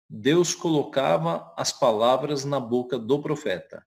[0.09, 3.85] Deus colocava as palavras na boca do profeta.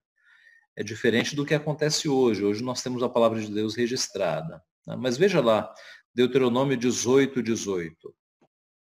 [0.76, 2.44] É diferente do que acontece hoje.
[2.44, 4.62] Hoje nós temos a palavra de Deus registrada.
[4.86, 4.96] Tá?
[4.96, 5.74] Mas veja lá,
[6.14, 8.14] Deuteronômio 18, 18.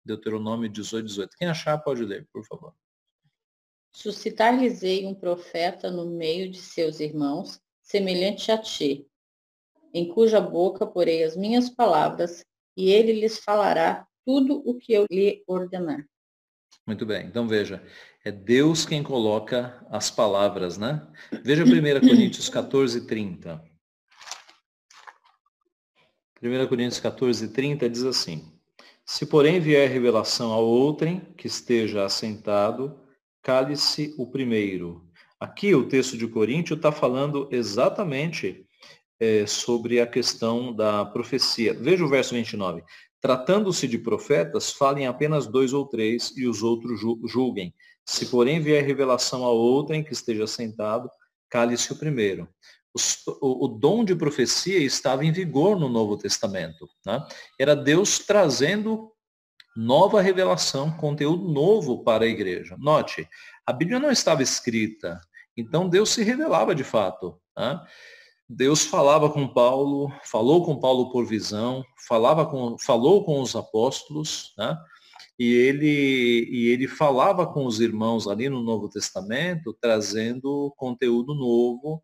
[0.05, 1.37] Deuteronômio 18, 18.
[1.37, 2.73] Quem achar pode ler, por favor.
[3.91, 9.07] Suscitar-lhes-ei um profeta no meio de seus irmãos, semelhante a ti,
[9.93, 12.45] em cuja boca porei as minhas palavras,
[12.77, 16.05] e ele lhes falará tudo o que eu lhe ordenar.
[16.85, 17.81] Muito bem, então veja,
[18.23, 21.07] é Deus quem coloca as palavras, né?
[21.43, 21.67] Veja 1
[22.07, 23.63] Coríntios 14, 30.
[26.43, 28.54] 1 Coríntios 14, 30 diz assim,
[29.05, 32.99] se, porém, vier revelação a outrem que esteja assentado,
[33.43, 35.07] cale-se o primeiro.
[35.39, 38.65] Aqui o texto de Coríntio está falando exatamente
[39.19, 41.73] é, sobre a questão da profecia.
[41.73, 42.83] Veja o verso 29.
[43.21, 47.73] Tratando-se de profetas, falem apenas dois ou três e os outros julguem.
[48.03, 51.09] Se porém vier revelação a outrem que esteja sentado,
[51.49, 52.47] cale-se o primeiro.
[53.41, 56.87] O, o, dom de profecia estava em vigor no Novo Testamento.
[57.05, 57.21] Né?
[57.59, 59.11] Era Deus trazendo
[59.75, 62.77] nova revelação, conteúdo novo para a igreja.
[62.79, 63.27] Note,
[63.65, 65.19] a Bíblia não estava escrita,
[65.57, 67.37] então Deus se revelava de fato.
[67.57, 67.81] Né?
[68.47, 74.53] Deus falava com Paulo, falou com Paulo por visão, falava com, falou com os apóstolos,
[74.57, 74.77] né?
[75.37, 82.03] e, ele, e ele falava com os irmãos ali no Novo Testamento, trazendo conteúdo novo,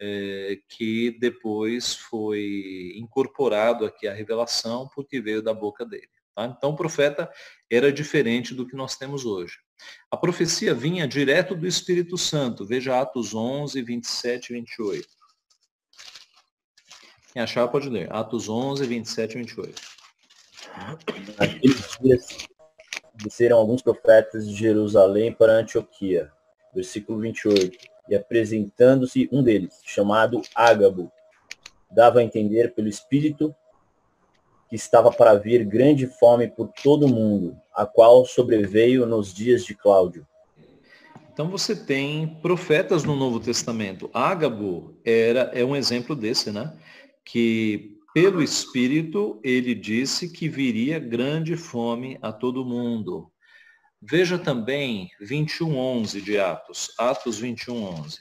[0.00, 6.08] é, que depois foi incorporado aqui à revelação, porque veio da boca dele.
[6.34, 6.44] Tá?
[6.46, 7.30] Então o profeta
[7.70, 9.58] era diferente do que nós temos hoje.
[10.10, 12.66] A profecia vinha direto do Espírito Santo.
[12.66, 15.08] Veja Atos 11, 27 e 28.
[17.32, 18.12] Quem achar pode ler.
[18.12, 19.82] Atos 11, 27 e 28.
[21.38, 22.26] Naqueles dias
[23.14, 26.30] desceram alguns profetas de Jerusalém para Antioquia.
[26.74, 27.95] Versículo 28.
[28.08, 31.10] E apresentando-se um deles, chamado Ágabo,
[31.90, 33.54] dava a entender pelo Espírito
[34.68, 39.64] que estava para vir grande fome por todo o mundo, a qual sobreveio nos dias
[39.64, 40.26] de Cláudio.
[41.32, 44.10] Então você tem profetas no Novo Testamento.
[44.12, 46.74] Ágabo era é um exemplo desse, né?
[47.24, 53.30] Que pelo Espírito ele disse que viria grande fome a todo mundo.
[54.00, 58.18] Veja também 21:11 de Atos, Atos 21:11.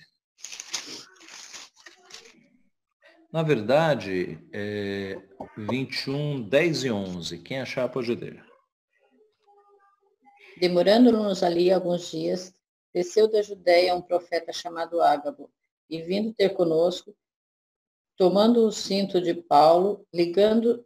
[3.32, 5.22] Na verdade, é
[5.58, 7.40] 21, 10 e 11.
[7.40, 8.42] Quem achar pode ler.
[10.58, 12.54] Demorando-nos ali alguns dias,
[12.94, 15.52] desceu da Judéia um profeta chamado Ágabo,
[15.90, 17.14] e vindo ter conosco,
[18.16, 20.86] tomando o cinto de Paulo, ligando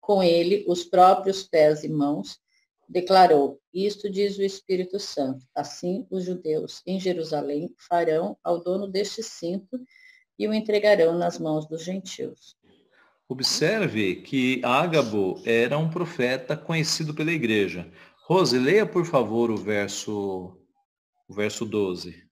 [0.00, 2.38] com ele os próprios pés e mãos,
[2.94, 5.44] declarou: Isto diz o Espírito Santo.
[5.52, 9.80] Assim, os judeus em Jerusalém farão ao dono deste cinto
[10.38, 12.56] e o entregarão nas mãos dos gentios.
[13.28, 17.90] Observe que Ágabo era um profeta conhecido pela igreja.
[18.26, 20.56] Rose, leia por favor o verso,
[21.28, 22.22] o verso 12.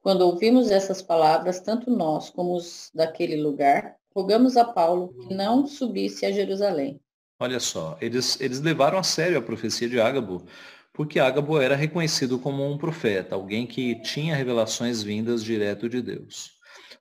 [0.00, 5.66] Quando ouvimos essas palavras, tanto nós como os daquele lugar, rogamos a Paulo que não
[5.66, 7.00] subisse a Jerusalém.
[7.44, 10.46] Olha só, eles, eles levaram a sério a profecia de Ágabo,
[10.94, 16.52] porque Ágabo era reconhecido como um profeta, alguém que tinha revelações vindas direto de Deus.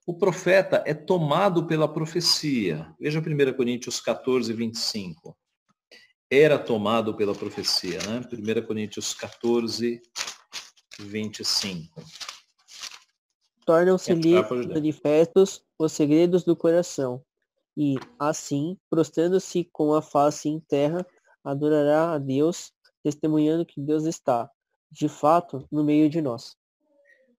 [0.05, 2.93] O profeta é tomado pela profecia.
[2.99, 5.33] Veja 1 Coríntios 14, 25.
[6.29, 8.19] Era tomado pela profecia, né?
[8.19, 10.01] 1 Coríntios 14,
[10.99, 12.03] 25.
[13.65, 14.33] Tornam-se-lhe
[14.73, 17.23] manifestos os segredos do coração,
[17.75, 21.05] e, assim, prostrando-se com a face em terra,
[21.43, 22.71] adorará a Deus,
[23.03, 24.49] testemunhando que Deus está,
[24.91, 26.55] de fato, no meio de nós.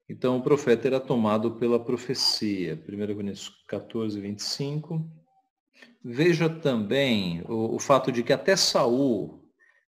[0.08, 2.74] Então o profeta era tomado pela profecia.
[2.74, 5.02] 1 Coríntios 14, 25.
[6.02, 9.42] Veja também o, o, fato de que até Saul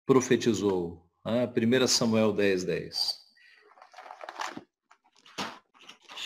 [0.05, 1.03] profetizou.
[1.25, 1.47] Né?
[1.47, 3.24] 1 Samuel 10, 10.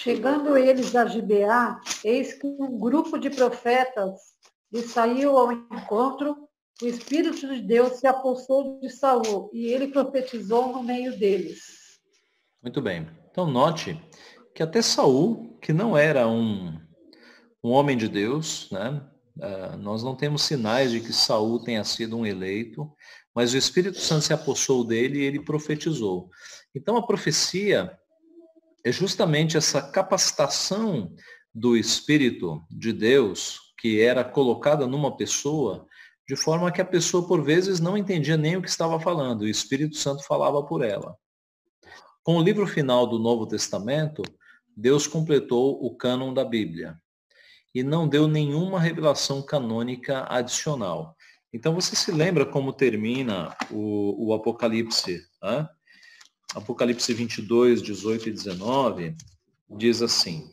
[0.01, 4.13] Chegando eles a Gibeá, eis que um grupo de profetas
[4.73, 6.37] lhe saiu ao encontro,
[6.81, 11.59] o Espírito de Deus se apossou de Saul e ele profetizou no meio deles.
[12.63, 13.09] Muito bem.
[13.29, 14.01] Então note
[14.55, 16.79] que até Saul, que não era um,
[17.65, 19.05] um homem de Deus, né?
[19.37, 22.89] Uh, nós não temos sinais de que Saul tenha sido um eleito,
[23.35, 26.31] mas o Espírito Santo se apossou dele e ele profetizou.
[26.73, 27.99] Então a profecia
[28.85, 31.15] é justamente essa capacitação
[31.55, 35.87] do Espírito de Deus que era colocada numa pessoa,
[36.29, 39.49] de forma que a pessoa por vezes não entendia nem o que estava falando, o
[39.49, 41.17] Espírito Santo falava por ela.
[42.23, 44.23] Com o livro final do Novo Testamento,
[44.77, 46.97] Deus completou o cânon da Bíblia
[47.75, 51.17] e não deu nenhuma revelação canônica adicional.
[51.53, 55.23] Então você se lembra como termina o, o Apocalipse?
[55.43, 55.69] Né?
[56.55, 59.15] Apocalipse 22, 18 e 19
[59.71, 60.51] diz assim: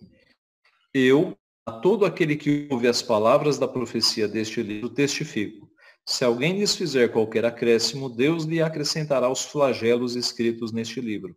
[0.94, 5.70] Eu, a todo aquele que ouve as palavras da profecia deste livro, testifico.
[6.08, 11.36] Se alguém lhes fizer qualquer acréscimo, Deus lhe acrescentará os flagelos escritos neste livro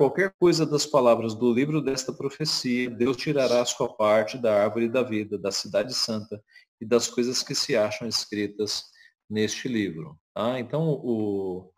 [0.00, 4.88] qualquer coisa das palavras do livro desta profecia, Deus tirará a sua parte da árvore
[4.88, 6.42] da vida, da cidade santa
[6.80, 8.84] e das coisas que se acham escritas
[9.28, 10.18] neste livro.
[10.34, 10.58] Tá?
[10.58, 11.70] Então, o,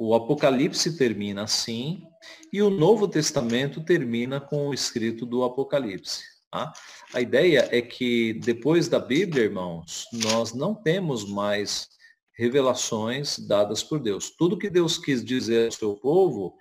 [0.00, 2.04] O Apocalipse termina assim
[2.52, 6.22] e o Novo Testamento termina com o escrito do Apocalipse.
[6.52, 6.72] Tá?
[7.12, 11.88] A ideia é que depois da Bíblia, irmãos, nós não temos mais
[12.32, 14.30] revelações dadas por Deus.
[14.30, 16.54] Tudo que Deus quis dizer ao seu povo,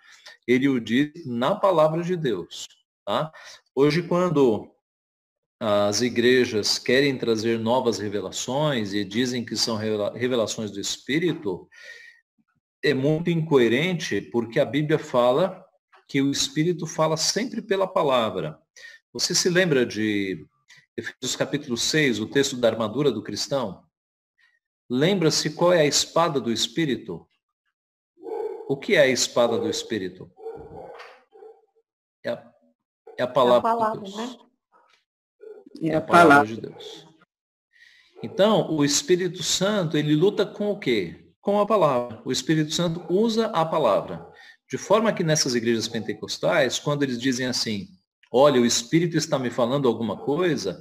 [0.48, 2.68] ele o diz na palavra de Deus.
[3.06, 3.32] Tá?
[3.76, 4.68] Hoje, quando
[5.60, 11.68] as igrejas querem trazer novas revelações e dizem que são revelações do Espírito,
[12.84, 15.66] é muito incoerente porque a Bíblia fala
[16.08, 18.60] que o Espírito fala sempre pela palavra.
[19.12, 20.46] Você se lembra de
[20.96, 23.84] Efésios capítulo 6, o texto da armadura do cristão?
[24.90, 27.28] Lembra-se qual é a espada do Espírito?
[28.70, 30.32] O que é a espada do Espírito?
[32.24, 32.52] É a,
[33.18, 34.38] é a palavra, é a palavra de Deus.
[35.82, 35.90] Né?
[35.90, 37.08] É, é a, palavra, palavra de Deus.
[38.24, 41.27] Então, o Espírito Santo, ele luta com o quê?
[41.48, 42.22] Com a palavra.
[42.26, 44.28] O Espírito Santo usa a palavra.
[44.70, 47.88] De forma que nessas igrejas pentecostais, quando eles dizem assim,
[48.30, 50.78] olha, o Espírito está me falando alguma coisa,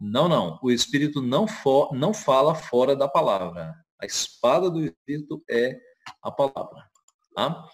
[0.00, 0.58] não, não.
[0.64, 3.72] O Espírito não, for, não fala fora da palavra.
[4.02, 5.78] A espada do Espírito é
[6.20, 6.82] a palavra.
[7.32, 7.64] Tá?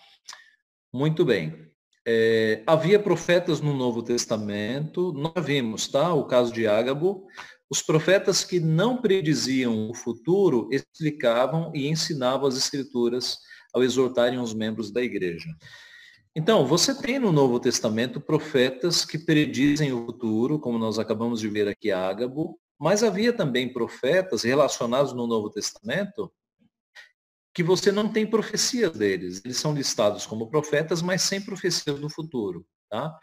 [0.93, 1.73] Muito bem.
[2.07, 6.13] É, havia profetas no Novo Testamento, nós vimos, tá?
[6.13, 7.27] O caso de Ágabo,
[7.69, 13.39] os profetas que não prediziam o futuro explicavam e ensinavam as escrituras
[13.75, 15.49] ao exortarem os membros da igreja.
[16.35, 21.49] Então, você tem no Novo Testamento profetas que predizem o futuro, como nós acabamos de
[21.49, 26.31] ver aqui Ágabo, mas havia também profetas relacionados no Novo Testamento
[27.55, 29.41] que você não tem profecias deles.
[29.43, 32.67] Eles são listados como profetas, mas sem profecias do futuro.
[32.91, 33.19] Tá?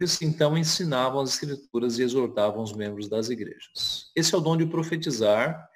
[0.00, 4.10] Eles então ensinavam as escrituras e exortavam os membros das igrejas.
[4.14, 5.68] Esse é o dom de profetizar,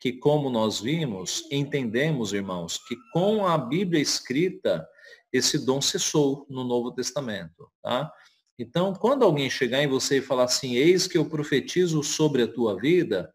[0.00, 4.86] que como nós vimos, entendemos, irmãos, que com a Bíblia escrita,
[5.32, 8.10] esse dom cessou no Novo Testamento, tá?
[8.58, 12.48] Então, quando alguém chegar em você e falar assim, eis que eu profetizo sobre a
[12.48, 13.30] tua vida,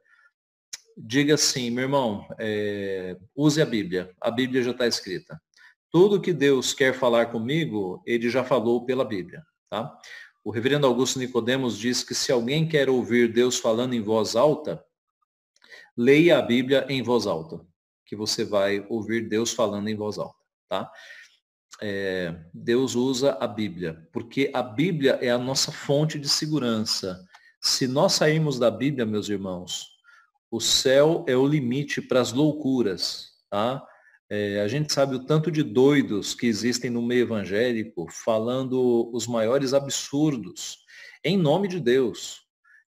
[0.97, 4.11] diga assim, meu irmão, é, use a Bíblia.
[4.19, 5.39] A Bíblia já está escrita.
[5.91, 9.95] Tudo que Deus quer falar comigo, ele já falou pela Bíblia, tá?
[10.43, 14.83] O reverendo Augusto Nicodemos diz que se alguém quer ouvir Deus falando em voz alta,
[15.95, 17.65] leia a Bíblia em voz alta,
[18.05, 20.91] que você vai ouvir Deus falando em voz alta, tá?
[21.79, 27.23] É, Deus usa a Bíblia, porque a Bíblia é a nossa fonte de segurança.
[27.59, 29.91] Se nós sairmos da Bíblia, meus irmãos,
[30.49, 33.83] o céu é o limite para as loucuras, tá?
[34.33, 39.27] É, a gente sabe o tanto de doidos que existem no meio evangélico falando os
[39.27, 40.77] maiores absurdos
[41.21, 42.39] em nome de Deus.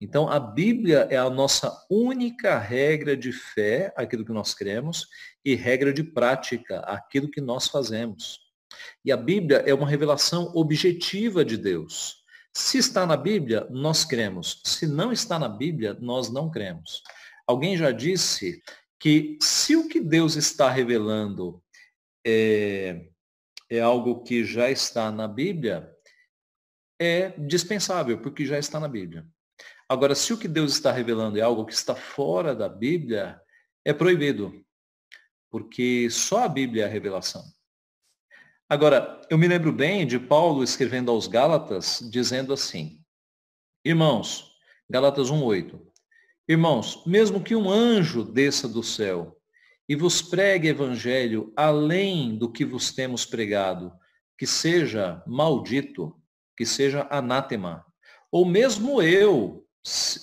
[0.00, 5.06] Então, a Bíblia é a nossa única regra de fé, aquilo que nós cremos,
[5.44, 8.40] e regra de prática, aquilo que nós fazemos.
[9.04, 12.16] E a Bíblia é uma revelação objetiva de Deus.
[12.52, 14.60] Se está na Bíblia, nós cremos.
[14.64, 17.00] Se não está na Bíblia, nós não cremos.
[17.46, 18.60] Alguém já disse
[18.98, 21.62] que se o que Deus está revelando
[22.26, 23.08] é,
[23.70, 25.90] é algo que já está na Bíblia,
[27.00, 29.26] é dispensável, porque já está na Bíblia.
[29.88, 33.40] Agora, se o que Deus está revelando é algo que está fora da Bíblia,
[33.84, 34.64] é proibido,
[35.50, 37.42] porque só a Bíblia é a revelação.
[38.68, 43.02] Agora, eu me lembro bem de Paulo escrevendo aos Gálatas, dizendo assim,
[43.82, 44.52] irmãos,
[44.90, 45.87] Gálatas 1,8,
[46.48, 49.36] Irmãos, mesmo que um anjo desça do céu
[49.86, 53.92] e vos pregue evangelho além do que vos temos pregado,
[54.38, 56.16] que seja maldito,
[56.56, 57.84] que seja anátema,
[58.32, 59.66] ou mesmo eu,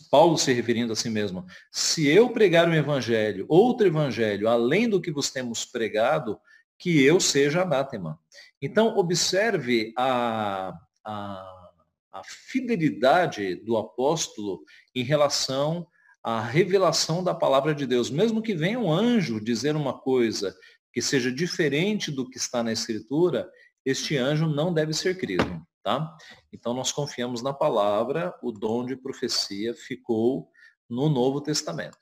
[0.10, 5.00] Paulo se referindo a si mesmo, se eu pregar um evangelho, outro evangelho, além do
[5.00, 6.40] que vos temos pregado,
[6.80, 8.20] que eu seja anátema.
[8.60, 10.74] Então, observe a,
[11.06, 11.72] a,
[12.14, 14.64] a fidelidade do apóstolo
[14.96, 15.88] em relação
[16.26, 18.10] a revelação da palavra de Deus.
[18.10, 20.58] Mesmo que venha um anjo dizer uma coisa
[20.92, 23.48] que seja diferente do que está na Escritura,
[23.86, 25.62] este anjo não deve ser crido.
[25.84, 26.17] Tá?
[26.52, 30.50] Então nós confiamos na palavra, o dom de profecia ficou
[30.90, 32.00] no Novo Testamento.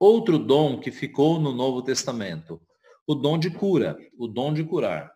[0.00, 2.60] Outro dom que ficou no Novo Testamento,
[3.06, 5.12] o dom de cura, o dom de curar.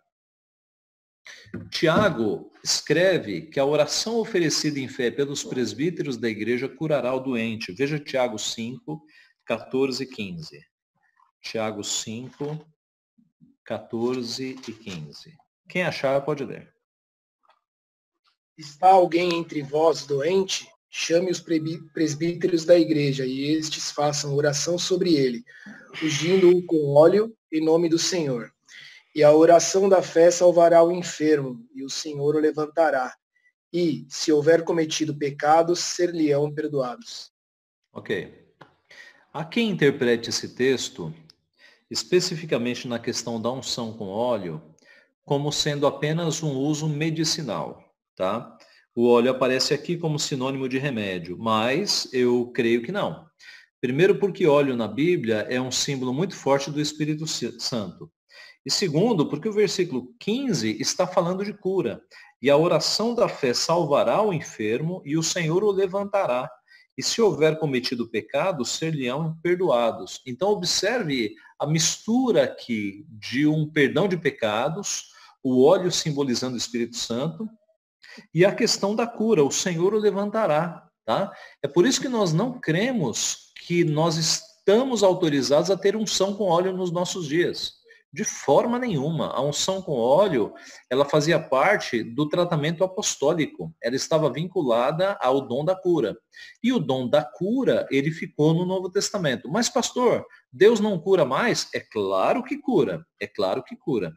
[1.70, 7.72] Tiago escreve que a oração oferecida em fé pelos presbíteros da igreja curará o doente.
[7.72, 9.02] Veja Tiago 5,
[9.44, 10.60] 14 e 15.
[11.42, 12.66] Tiago 5,
[13.64, 15.36] 14 e 15.
[15.68, 16.72] Quem achar pode ler.
[18.56, 20.68] Está alguém entre vós doente?
[20.88, 21.40] Chame os
[21.92, 25.44] presbíteros da igreja e estes façam oração sobre ele,
[26.02, 28.55] ungindo-o com óleo em nome do Senhor
[29.16, 33.16] E a oração da fé salvará o enfermo, e o Senhor o levantará.
[33.72, 37.32] E, se houver cometido pecados, ser-lhe-ão perdoados.
[37.94, 38.46] Ok.
[39.32, 41.14] Há quem interprete esse texto,
[41.90, 44.60] especificamente na questão da unção com óleo,
[45.24, 47.82] como sendo apenas um uso medicinal,
[48.14, 48.54] tá?
[48.94, 53.26] O óleo aparece aqui como sinônimo de remédio, mas eu creio que não.
[53.80, 58.12] Primeiro porque óleo na Bíblia é um símbolo muito forte do Espírito Santo.
[58.66, 62.02] E segundo, porque o versículo 15 está falando de cura.
[62.42, 66.50] E a oração da fé salvará o enfermo e o Senhor o levantará.
[66.98, 70.20] E se houver cometido pecado, ser-lhe-ão perdoados.
[70.26, 75.12] Então observe a mistura aqui de um perdão de pecados,
[75.44, 77.48] o óleo simbolizando o Espírito Santo,
[78.34, 80.88] e a questão da cura, o Senhor o levantará.
[81.04, 81.32] Tá?
[81.62, 86.44] É por isso que nós não cremos que nós estamos autorizados a ter unção com
[86.44, 87.75] óleo nos nossos dias.
[88.16, 89.28] De forma nenhuma.
[89.28, 90.54] A unção com óleo,
[90.88, 93.74] ela fazia parte do tratamento apostólico.
[93.82, 96.16] Ela estava vinculada ao dom da cura.
[96.62, 99.50] E o dom da cura, ele ficou no Novo Testamento.
[99.50, 101.68] Mas, pastor, Deus não cura mais?
[101.74, 103.04] É claro que cura.
[103.20, 104.14] É claro que cura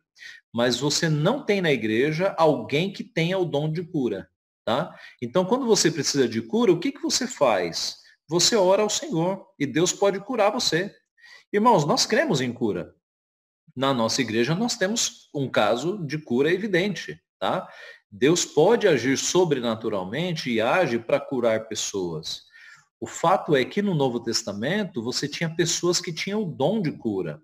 [0.54, 4.28] mas você não tem na igreja alguém que tenha o dom de cura.
[4.66, 4.96] Tá?
[5.22, 7.98] Então, quando você precisa de cura, o que, que você faz?
[8.28, 10.92] Você ora ao Senhor e Deus pode curar você.
[11.54, 12.96] Irmãos, nós cremos em cura.
[13.80, 17.18] Na nossa igreja nós temos um caso de cura evidente.
[17.40, 17.66] Tá?
[18.12, 22.42] Deus pode agir sobrenaturalmente e age para curar pessoas.
[23.00, 26.92] O fato é que no Novo Testamento você tinha pessoas que tinham o dom de
[26.92, 27.42] cura.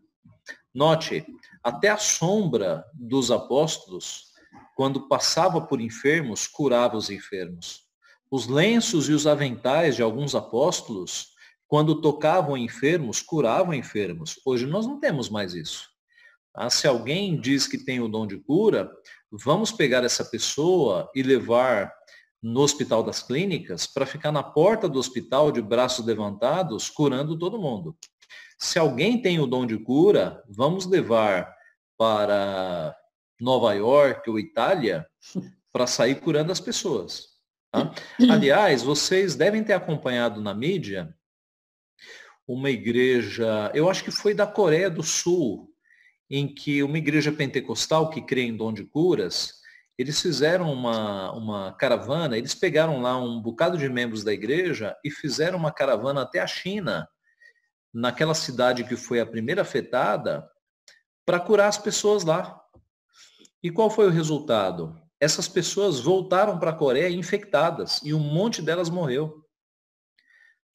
[0.74, 1.26] Note,
[1.64, 4.34] até a sombra dos apóstolos,
[4.76, 7.86] quando passava por enfermos, curava os enfermos.
[8.30, 11.30] Os lenços e os aventais de alguns apóstolos,
[11.66, 14.38] quando tocavam enfermos, curavam enfermos.
[14.46, 15.95] Hoje nós não temos mais isso.
[16.56, 18.90] Ah, se alguém diz que tem o dom de cura,
[19.32, 21.94] vamos pegar essa pessoa e levar
[22.42, 27.60] no hospital das clínicas para ficar na porta do hospital de braços levantados, curando todo
[27.60, 27.98] mundo.
[28.60, 31.54] Se alguém tem o dom de cura, vamos levar
[31.98, 32.96] para
[33.40, 35.06] Nova York ou Itália
[35.74, 37.36] para sair curando as pessoas.
[37.72, 37.92] Tá?
[38.32, 41.14] Aliás, vocês devem ter acompanhado na mídia
[42.48, 45.75] uma igreja, eu acho que foi da Coreia do Sul,
[46.30, 49.62] em que uma igreja pentecostal que crê em dom de curas,
[49.98, 55.10] eles fizeram uma, uma caravana, eles pegaram lá um bocado de membros da igreja e
[55.10, 57.08] fizeram uma caravana até a China,
[57.94, 60.50] naquela cidade que foi a primeira afetada,
[61.26, 62.62] para curar as pessoas lá.
[63.64, 65.00] E qual foi o resultado?
[65.20, 69.44] Essas pessoas voltaram para a Coreia infectadas e um monte delas morreu.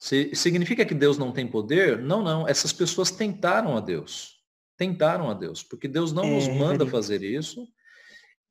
[0.01, 1.99] Significa que Deus não tem poder?
[1.99, 2.49] Não, não.
[2.49, 4.40] Essas pessoas tentaram a Deus.
[4.81, 7.69] Tentaram a Deus, porque Deus não é, nos manda fazer isso.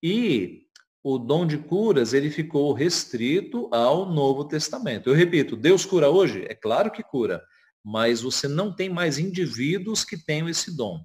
[0.03, 0.67] E
[1.03, 5.09] o dom de curas, ele ficou restrito ao Novo Testamento.
[5.09, 6.45] Eu repito, Deus cura hoje?
[6.47, 7.43] É claro que cura,
[7.83, 11.03] mas você não tem mais indivíduos que tenham esse dom.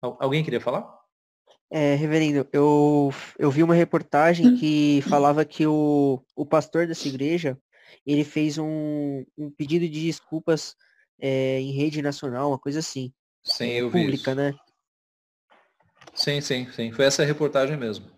[0.00, 0.88] Alguém queria falar?
[1.68, 7.58] É, reverendo, eu, eu vi uma reportagem que falava que o, o pastor dessa igreja,
[8.06, 10.76] ele fez um, um pedido de desculpas
[11.20, 13.12] é, em rede nacional, uma coisa assim.
[13.44, 14.54] Sim, eu pública, vi Pública, né?
[16.14, 16.92] Sim, sim, sim.
[16.92, 18.10] Foi essa reportagem mesmo.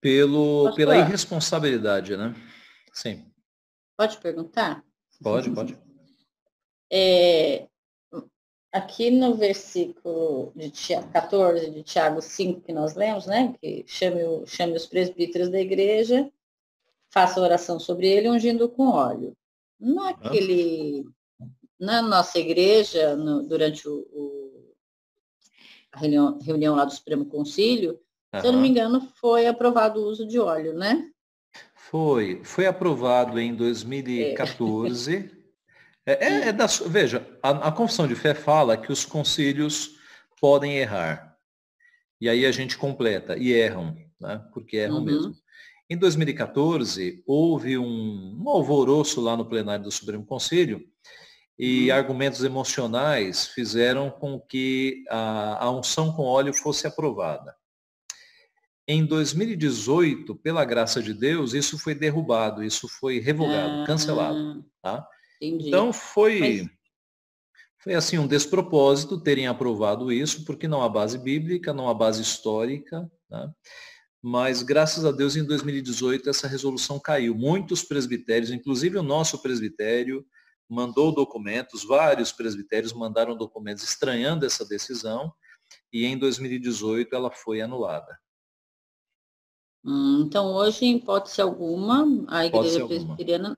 [0.00, 2.34] Pelo, pela irresponsabilidade, né?
[2.92, 3.24] Sim.
[3.96, 4.84] Pode perguntar?
[5.22, 5.78] Pode, pode.
[6.92, 7.66] É,
[8.72, 13.54] aqui no versículo de Tiago, 14 de Tiago 5 que nós lemos, né?
[13.60, 16.30] Que chame, o, chame os presbíteros da igreja,
[17.10, 19.36] faça oração sobre ele ungindo com óleo.
[19.80, 21.06] Naquele,
[21.78, 24.74] na nossa igreja, no, durante o, o,
[25.92, 27.98] a reunião, reunião lá do Supremo Concílio,
[28.32, 28.40] uhum.
[28.40, 31.10] se eu não me engano, foi aprovado o uso de óleo, né?
[31.74, 35.34] Foi, foi aprovado em 2014.
[36.08, 36.12] É.
[36.12, 39.96] É, é, é da, veja, a, a confissão de fé fala que os concílios
[40.40, 41.36] podem errar.
[42.20, 44.40] E aí a gente completa, e erram, né?
[44.52, 45.04] porque erram uhum.
[45.04, 45.34] mesmo.
[45.90, 50.80] Em 2014, houve um, um, alvoroço lá no plenário do Supremo Conselho
[51.58, 51.96] e uhum.
[51.96, 57.54] argumentos emocionais fizeram com que a, a unção com óleo fosse aprovada.
[58.88, 63.84] Em 2018, pela graça de Deus, isso foi derrubado, isso foi revogado, ah.
[63.86, 64.64] cancelado.
[64.80, 65.06] Tá?
[65.42, 65.68] Entendi.
[65.68, 66.68] Então foi, Mas...
[67.82, 72.22] foi assim um despropósito terem aprovado isso, porque não há base bíblica, não há base
[72.22, 73.10] histórica.
[73.28, 73.50] Né?
[74.22, 77.34] Mas graças a Deus em 2018 essa resolução caiu.
[77.34, 80.24] Muitos presbitérios, inclusive o nosso presbitério,
[80.68, 85.32] mandou documentos, vários presbitérios mandaram documentos estranhando essa decisão.
[85.92, 88.18] e em 2018 ela foi anulada.
[89.84, 93.56] Hum, então, hoje, em hipótese alguma, a igreja presbiteriana.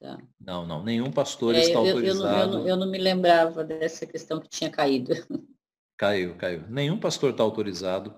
[0.00, 0.18] Tá.
[0.40, 2.34] Não, não, nenhum pastor é, está eu, autorizado.
[2.34, 5.12] Eu, eu, não, eu não me lembrava dessa questão que tinha caído.
[5.96, 6.64] Caiu, caiu.
[6.68, 8.12] Nenhum pastor está autorizado,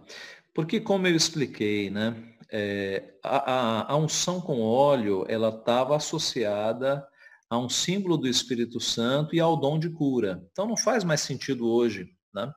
[0.55, 2.17] porque como eu expliquei, né,
[2.51, 7.07] é, a, a, a, unção com óleo, ela estava associada
[7.49, 10.45] a um símbolo do Espírito Santo e ao dom de cura.
[10.51, 12.53] Então não faz mais sentido hoje, né?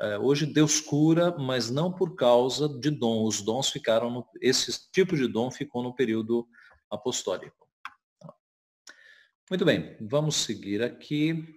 [0.00, 3.24] É, hoje Deus cura, mas não por causa de dom.
[3.24, 6.48] Os dons ficaram, no, esse tipo de dom ficou no período
[6.90, 7.68] apostólico.
[9.50, 11.54] Muito bem, vamos seguir aqui.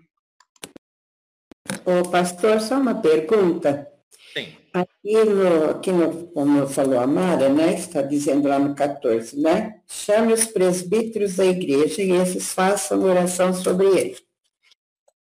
[1.86, 3.93] Ô, pastor, só uma pergunta.
[4.34, 4.56] Sim.
[4.74, 9.82] Aqui, no, aqui no, como falou a Mara, né, está dizendo lá no 14, né?
[9.88, 14.18] Chame os presbíteros da igreja e esses façam oração sobre ele.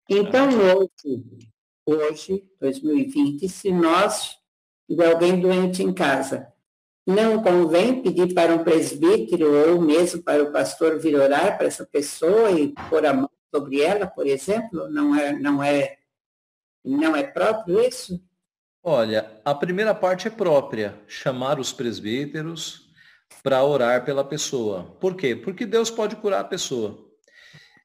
[0.09, 1.25] Então, hoje,
[1.85, 4.37] hoje, 2020, se nós
[4.89, 6.53] tiver alguém doente em casa,
[7.07, 11.85] não convém pedir para um presbítero ou mesmo para o pastor vir orar para essa
[11.85, 14.89] pessoa e pôr a mão sobre ela, por exemplo?
[14.89, 15.99] Não é, não é,
[16.85, 18.23] não é próprio isso?
[18.83, 22.91] Olha, a primeira parte é própria, chamar os presbíteros
[23.43, 24.97] para orar pela pessoa.
[25.01, 25.37] Por quê?
[25.37, 26.99] Porque Deus pode curar a pessoa.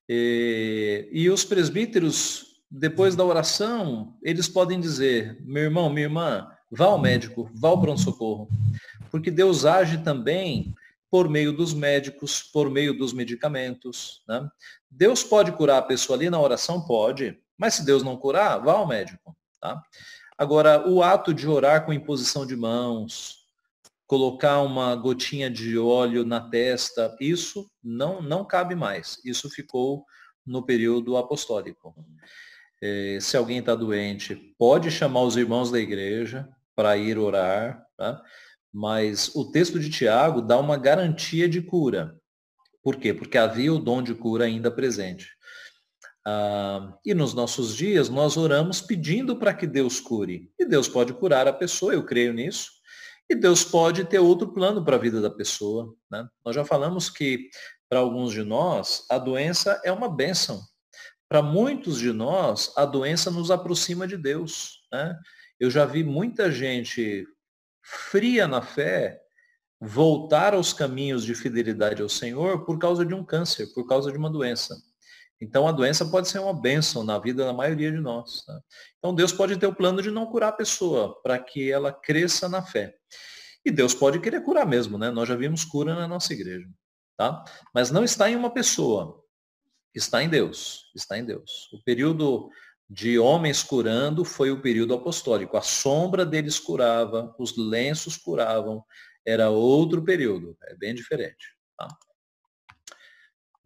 [0.10, 6.86] E, e os presbíteros, depois da oração, eles podem dizer, meu irmão, minha irmã, vá
[6.86, 8.48] ao médico, vá ao pronto-socorro
[9.10, 10.76] porque Deus age também
[11.10, 14.24] por meio dos médicos, por meio dos medicamentos.
[14.28, 14.48] Né?
[14.90, 16.86] Deus pode curar a pessoa ali na oração?
[16.86, 17.38] Pode.
[17.58, 19.36] Mas se Deus não curar, vá ao médico.
[19.60, 19.82] Tá?
[20.38, 23.38] Agora, o ato de orar com imposição de mãos,
[24.06, 29.20] colocar uma gotinha de óleo na testa, isso não, não cabe mais.
[29.26, 30.06] Isso ficou
[30.46, 31.94] no período apostólico.
[32.82, 37.84] É, se alguém está doente, pode chamar os irmãos da igreja para ir orar.
[37.98, 38.22] Tá?
[38.72, 42.16] Mas o texto de Tiago dá uma garantia de cura.
[42.82, 43.14] Por quê?
[43.14, 45.37] Porque havia o dom de cura ainda presente.
[46.30, 50.52] Ah, e nos nossos dias nós oramos pedindo para que Deus cure.
[50.60, 52.70] E Deus pode curar a pessoa, eu creio nisso.
[53.30, 55.96] E Deus pode ter outro plano para a vida da pessoa.
[56.12, 56.28] Né?
[56.44, 57.50] Nós já falamos que
[57.88, 60.62] para alguns de nós a doença é uma bênção.
[61.30, 64.82] Para muitos de nós a doença nos aproxima de Deus.
[64.92, 65.18] Né?
[65.58, 67.26] Eu já vi muita gente
[67.82, 69.22] fria na fé,
[69.80, 74.18] voltar aos caminhos de fidelidade ao Senhor por causa de um câncer, por causa de
[74.18, 74.76] uma doença.
[75.40, 78.44] Então a doença pode ser uma bênção na vida da maioria de nós.
[78.46, 78.60] Tá?
[78.98, 82.50] Então Deus pode ter o plano de não curar a pessoa, para que ela cresça
[82.50, 82.96] na fé.
[83.64, 85.12] E Deus pode querer curar mesmo, né?
[85.12, 86.68] Nós já vimos cura na nossa igreja.
[87.18, 87.44] Tá?
[87.74, 89.22] Mas não está em uma pessoa,
[89.94, 90.92] está em Deus.
[90.96, 91.70] Está em Deus.
[91.74, 92.50] O período
[92.90, 95.58] de homens curando foi o período apostólico.
[95.58, 98.84] A sombra deles curava, os lenços curavam,
[99.26, 101.54] era outro período, é bem diferente.
[101.78, 101.88] Tá?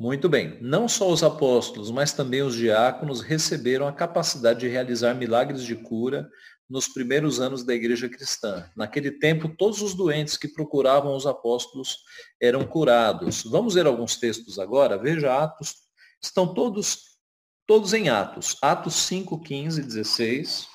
[0.02, 0.58] Muito bem.
[0.60, 5.76] Não só os apóstolos, mas também os diáconos receberam a capacidade de realizar milagres de
[5.76, 6.28] cura
[6.68, 8.68] nos primeiros anos da igreja cristã.
[8.76, 12.00] Naquele tempo, todos os doentes que procuravam os apóstolos
[12.42, 13.44] eram curados.
[13.44, 14.98] Vamos ver alguns textos agora.
[14.98, 15.76] Veja Atos.
[16.20, 17.20] Estão todos
[17.68, 18.58] todos em Atos.
[18.60, 20.68] Atos 5, 15, 16.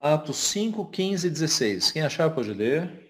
[0.00, 1.92] Atos 5, 15 e 16.
[1.92, 3.09] Quem achar pode ler.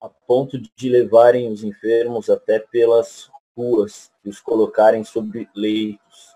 [0.00, 6.34] A ponto de levarem os enfermos até pelas ruas e os colocarem sobre leitos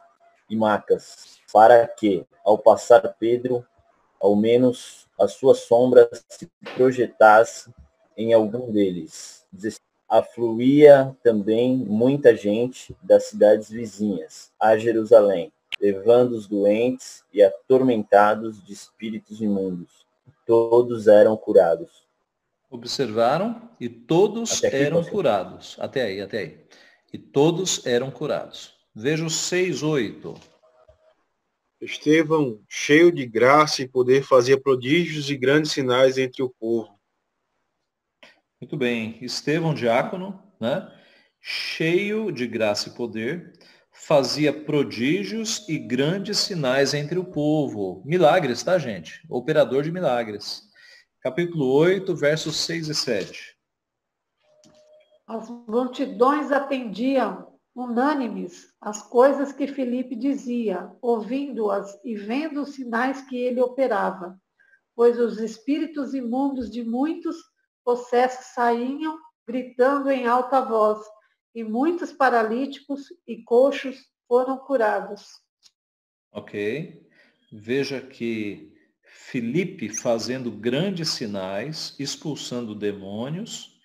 [0.51, 3.65] e macas, para que, ao passar Pedro,
[4.21, 7.73] ao menos a sua sombra se projetasse
[8.17, 9.45] em algum deles
[10.09, 18.73] afluía também muita gente das cidades vizinhas a Jerusalém, levando os doentes e atormentados de
[18.73, 20.07] espíritos imundos.
[20.47, 22.04] Todos eram curados.
[22.75, 23.71] Observaram?
[23.79, 25.77] E todos eram curados.
[25.79, 26.67] Até aí, até aí.
[27.13, 28.75] E todos eram curados.
[28.93, 30.35] Veja o 6, 8.
[31.81, 36.99] Estevão, cheio de graça e poder, fazia prodígios e grandes sinais entre o povo.
[38.61, 39.19] Muito bem.
[39.23, 40.93] Estevão, diácono, né?
[41.41, 43.53] cheio de graça e poder,
[43.93, 48.03] fazia prodígios e grandes sinais entre o povo.
[48.05, 49.25] Milagres, tá, gente?
[49.31, 50.74] Operador de milagres.
[51.27, 53.57] Capítulo 8, versos 6 e 7.
[55.27, 63.39] As multidões atendiam unânimes as coisas que Felipe dizia, ouvindo-as e vendo os sinais que
[63.39, 64.39] ele operava,
[64.95, 67.39] pois os espíritos imundos de muitos
[67.83, 69.19] possessos saíam
[69.49, 71.01] gritando em alta voz,
[71.55, 73.97] e muitos paralíticos e coxos
[74.29, 75.41] foram curados.
[76.35, 77.03] Ok.
[77.51, 78.74] veja que
[79.27, 83.81] Filipe fazendo grandes sinais, expulsando demônios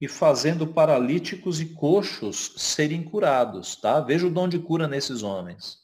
[0.00, 4.00] e fazendo paralíticos e coxos serem curados, tá?
[4.00, 5.78] Veja o dom de cura nesses homens.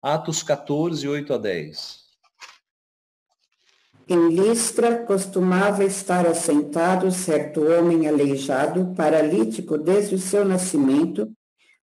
[0.00, 2.04] Atos 14, 8 a 10.
[4.08, 11.32] Em Listra costumava estar assentado certo homem aleijado, paralítico desde o seu nascimento,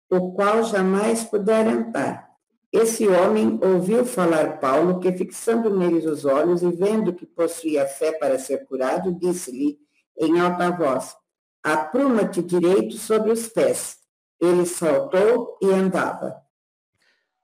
[0.09, 2.30] o qual jamais pudera andar.
[2.73, 8.13] Esse homem ouviu falar Paulo, que fixando neles os olhos e vendo que possuía fé
[8.13, 9.79] para ser curado, disse-lhe
[10.17, 11.17] em alta voz:
[11.63, 13.99] Apruma-te direito sobre os pés.
[14.41, 16.41] Ele saltou e andava.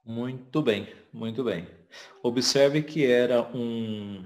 [0.05, 1.67] Muito bem, muito bem.
[2.23, 4.25] Observe que era um,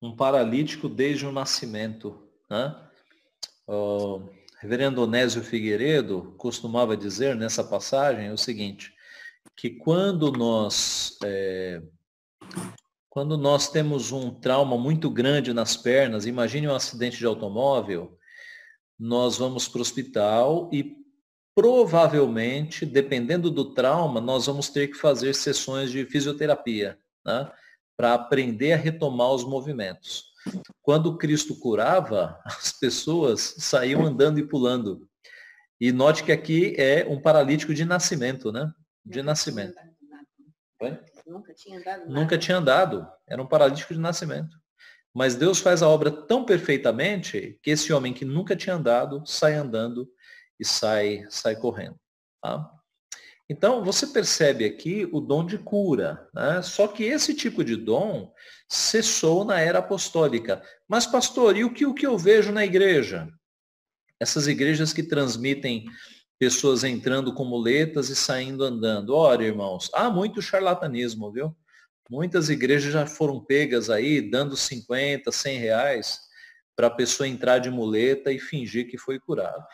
[0.00, 2.18] um paralítico desde o nascimento.
[2.48, 2.74] Né?
[3.66, 4.22] O
[4.58, 8.94] reverendo Onésio Figueiredo costumava dizer nessa passagem o seguinte,
[9.58, 11.82] que quando nós é,
[13.08, 18.16] quando nós temos um trauma muito grande nas pernas, imagine um acidente de automóvel,
[18.96, 20.96] nós vamos para o hospital e
[21.56, 26.96] provavelmente, dependendo do trauma, nós vamos ter que fazer sessões de fisioterapia,
[27.26, 27.50] né?
[27.96, 30.26] para aprender a retomar os movimentos.
[30.80, 35.08] Quando Cristo curava, as pessoas saíam andando e pulando.
[35.80, 38.72] E note que aqui é um paralítico de nascimento, né?
[39.08, 39.74] De nascimento.
[41.26, 42.00] Nunca tinha andado.
[42.00, 42.20] Nada.
[42.20, 43.08] Nunca tinha andado.
[43.26, 44.56] Era um paralítico de nascimento.
[45.14, 49.54] Mas Deus faz a obra tão perfeitamente que esse homem que nunca tinha andado sai
[49.54, 50.08] andando
[50.60, 51.98] e sai, sai correndo.
[52.42, 52.70] Tá?
[53.50, 56.28] Então, você percebe aqui o dom de cura.
[56.34, 56.62] Né?
[56.62, 58.32] Só que esse tipo de dom
[58.68, 60.62] cessou na era apostólica.
[60.86, 63.28] Mas, pastor, e o que, o que eu vejo na igreja?
[64.20, 65.86] Essas igrejas que transmitem
[66.38, 69.14] pessoas entrando com muletas e saindo andando.
[69.14, 71.54] Ora, irmãos, há muito charlatanismo, viu?
[72.08, 76.20] Muitas igrejas já foram pegas aí, dando 50, 100 reais
[76.74, 79.64] para a pessoa entrar de muleta e fingir que foi curado.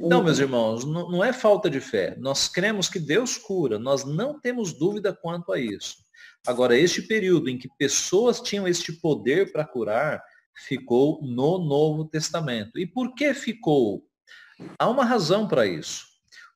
[0.00, 2.16] Então, meus irmãos, não, não é falta de fé.
[2.18, 5.98] Nós cremos que Deus cura, nós não temos dúvida quanto a isso.
[6.46, 10.22] Agora, este período em que pessoas tinham este poder para curar,
[10.66, 12.78] ficou no Novo Testamento.
[12.78, 14.02] E por que ficou?
[14.78, 16.13] Há uma razão para isso.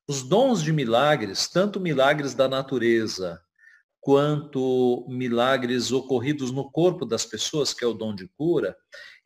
[0.09, 3.39] Os dons de milagres, tanto milagres da natureza,
[4.01, 8.75] quanto milagres ocorridos no corpo das pessoas, que é o dom de cura,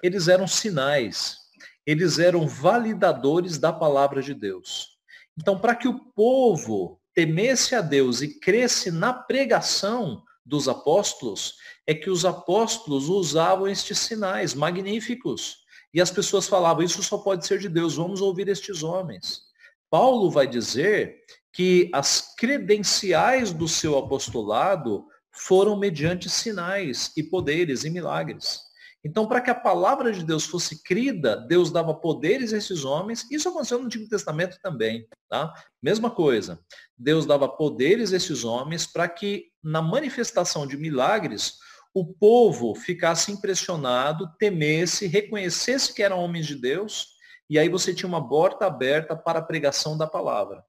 [0.04, 1.38] eles eram sinais,
[1.86, 4.98] eles eram validadores da palavra de Deus.
[5.40, 11.54] Então, para que o povo temesse a Deus e cresce na pregação dos apóstolos,
[11.88, 15.60] é que os apóstolos usavam estes sinais magníficos.
[15.94, 19.53] E as pessoas falavam, isso só pode ser de Deus, vamos ouvir estes homens.
[19.94, 21.18] Paulo vai dizer
[21.54, 28.60] que as credenciais do seu apostolado foram mediante sinais e poderes e milagres.
[29.06, 33.30] Então, para que a palavra de Deus fosse crida, Deus dava poderes a esses homens.
[33.30, 35.54] Isso aconteceu no Antigo Testamento também, tá?
[35.80, 36.60] Mesma coisa.
[36.98, 41.60] Deus dava poderes a esses homens para que na manifestação de milagres
[41.94, 47.13] o povo ficasse impressionado, temesse, reconhecesse que eram homens de Deus
[47.50, 50.64] e aí você tinha uma porta aberta para a pregação da palavra.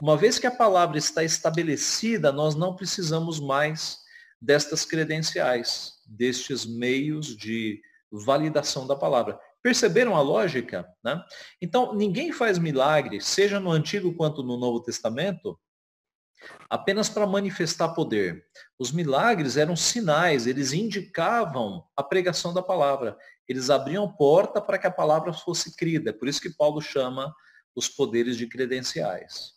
[0.00, 3.98] Uma vez que a palavra está estabelecida, nós não precisamos mais
[4.40, 9.38] destas credenciais, destes meios de validação da palavra.
[9.62, 10.88] Perceberam a lógica?
[11.04, 11.22] Né?
[11.60, 15.58] Então, ninguém faz milagre, seja no Antigo quanto no Novo Testamento,
[16.68, 18.44] apenas para manifestar poder.
[18.78, 23.16] Os milagres eram sinais, eles indicavam a pregação da palavra.
[23.48, 26.10] Eles abriam porta para que a palavra fosse crida.
[26.10, 27.34] É por isso que Paulo chama
[27.74, 29.54] os poderes de credenciais.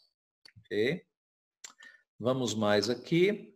[2.20, 3.54] Vamos mais aqui.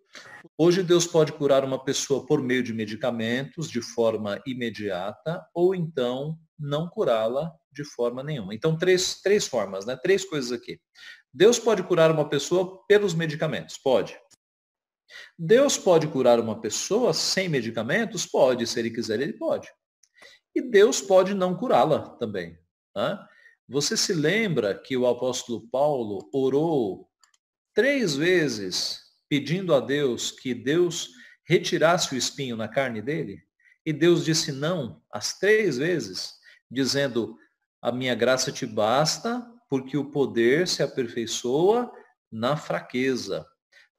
[0.58, 6.38] Hoje Deus pode curar uma pessoa por meio de medicamentos de forma imediata ou então
[6.60, 8.54] não curá-la de forma nenhuma.
[8.54, 9.96] Então, três, três formas, né?
[9.96, 10.80] Três coisas aqui.
[11.34, 13.78] Deus pode curar uma pessoa pelos medicamentos?
[13.78, 14.20] Pode.
[15.38, 18.26] Deus pode curar uma pessoa sem medicamentos?
[18.26, 18.66] Pode.
[18.66, 19.70] Se ele quiser, ele pode.
[20.56, 22.58] E Deus pode não curá-la também.
[22.96, 23.20] Né?
[23.70, 27.08] Você se lembra que o apóstolo Paulo orou
[27.76, 31.10] três vezes pedindo a Deus que Deus
[31.48, 33.44] retirasse o espinho na carne dele?
[33.86, 36.34] E Deus disse não as três vezes,
[36.70, 37.38] dizendo,
[37.82, 41.92] a minha graça te basta, porque o poder se aperfeiçoa
[42.32, 43.46] na fraqueza.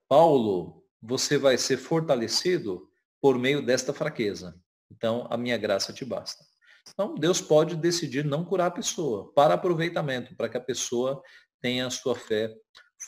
[0.08, 2.88] Paulo, você vai ser fortalecido
[3.20, 4.58] por meio desta fraqueza.
[4.90, 6.44] Então, a minha graça te basta.
[6.90, 11.22] Então, Deus pode decidir não curar a pessoa, para aproveitamento, para que a pessoa
[11.60, 12.54] tenha a sua fé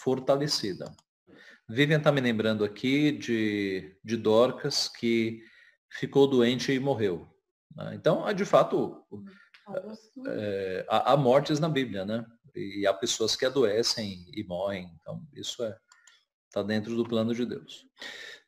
[0.02, 0.92] fortalecida.
[1.68, 5.42] Vivian está me lembrando aqui de, de Dorcas, que
[5.88, 7.28] ficou doente e morreu.
[7.74, 7.94] Né?
[7.94, 9.04] Então, de fato,
[10.26, 12.24] é, há, há mortes na Bíblia, né?
[12.54, 14.90] E há pessoas que adoecem e morrem.
[15.00, 15.76] Então, isso é
[16.50, 17.86] está dentro do plano de Deus.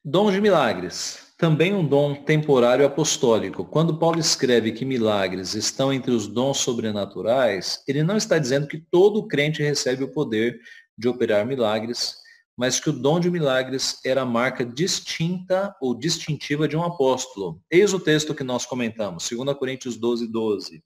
[0.04, 3.64] Dom de milagres, também um dom temporário apostólico.
[3.64, 8.84] Quando Paulo escreve que milagres estão entre os dons sobrenaturais, ele não está dizendo que
[8.90, 10.60] todo crente recebe o poder
[10.98, 12.16] de operar milagres,
[12.56, 17.62] mas que o dom de milagres era a marca distinta ou distintiva de um apóstolo.
[17.70, 20.82] Eis o texto que nós comentamos, 2 Coríntios 12, 12.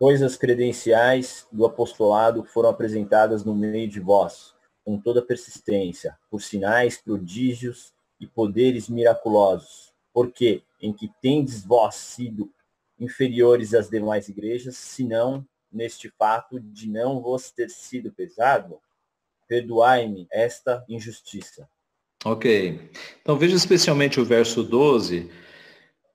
[0.00, 6.40] Pois as credenciais do apostolado foram apresentadas no meio de vós, com toda persistência, por
[6.40, 12.50] sinais, prodígios e poderes miraculosos, porque em que tendes vós sido
[12.98, 18.80] inferiores às demais igrejas, senão neste fato de não vos ter sido pesado,
[19.46, 21.68] perdoai-me esta injustiça.
[22.24, 22.90] Ok.
[23.20, 25.30] Então veja especialmente o verso 12,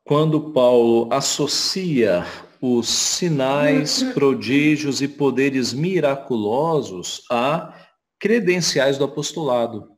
[0.05, 2.23] quando Paulo associa
[2.61, 7.73] os sinais, prodígios e poderes miraculosos a
[8.19, 9.89] credenciais do apostolado.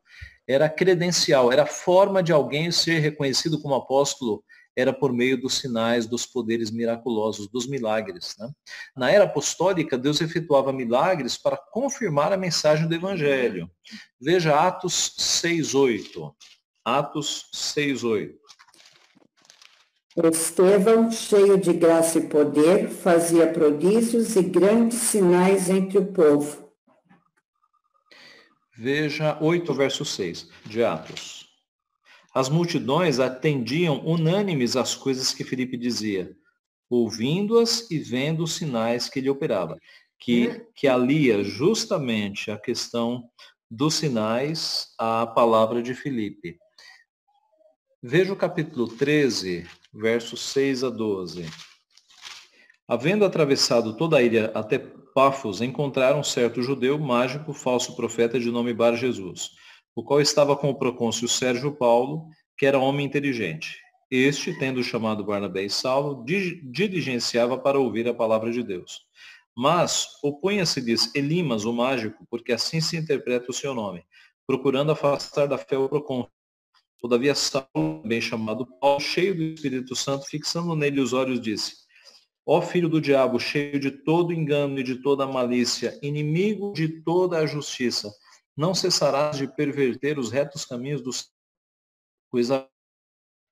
[0.47, 4.41] Era credencial, era forma de alguém ser reconhecido como apóstolo,
[4.77, 8.33] era por meio dos sinais, dos poderes miraculosos, dos milagres.
[8.39, 8.49] Né?
[8.95, 13.69] Na era apostólica, Deus efetuava milagres para confirmar a mensagem do Evangelho.
[14.21, 16.33] Veja Atos 6,8.
[16.85, 18.46] Atos 6,8.
[20.25, 26.71] Estevão, cheio de graça e poder, fazia prodígios e grandes sinais entre o povo.
[28.75, 31.49] Veja 8, verso 6 de Atos.
[32.33, 36.35] As multidões atendiam unânimes às coisas que Felipe dizia,
[36.89, 39.77] ouvindo-as e vendo os sinais que ele operava,
[40.19, 43.29] que, que alia justamente a questão
[43.69, 46.57] dos sinais à palavra de Filipe.
[48.09, 51.45] Veja o capítulo 13, versos 6 a 12.
[52.87, 54.79] Havendo atravessado toda a ilha até
[55.13, 59.49] Pafos, encontraram um certo judeu mágico, falso profeta de nome Bar Jesus,
[59.93, 63.77] o qual estava com o procônsul Sérgio Paulo, que era homem inteligente.
[64.09, 69.01] Este, tendo chamado Barnabé e Saulo, diligenciava para ouvir a palavra de Deus.
[69.53, 74.05] Mas opunha-se-lhes Elimas, o mágico, porque assim se interpreta o seu nome,
[74.47, 76.36] procurando afastar da fé o procônsul.
[76.99, 81.73] Todavia Saulo, bem chamado Paulo, cheio do Espírito Santo, fixando nele os olhos, disse,
[82.45, 87.37] Ó filho do diabo, cheio de todo engano e de toda malícia, inimigo de toda
[87.37, 88.09] a justiça,
[88.55, 91.29] não cessarás de perverter os retos caminhos dos
[92.31, 92.49] pois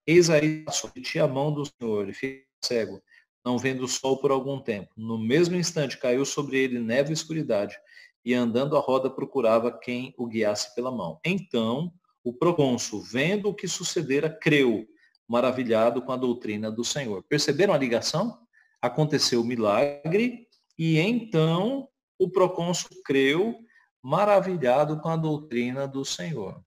[0.08, 3.02] eis aí sobre ti a mão do Senhor, e fica cego,
[3.44, 4.90] não vendo o sol por algum tempo.
[4.98, 7.76] No mesmo instante caiu sobre ele neve e escuridade,
[8.24, 11.20] e andando a roda procurava quem o guiasse pela mão.
[11.24, 11.94] Então,
[12.26, 14.86] o procônsul, vendo o que sucedera, creu,
[15.26, 17.24] maravilhado com a doutrina do Senhor.
[17.24, 18.46] Perceberam a ligação?
[18.86, 20.48] aconteceu o milagre
[20.78, 23.60] e então o procônsul creu,
[24.02, 26.62] maravilhado com a doutrina do Senhor.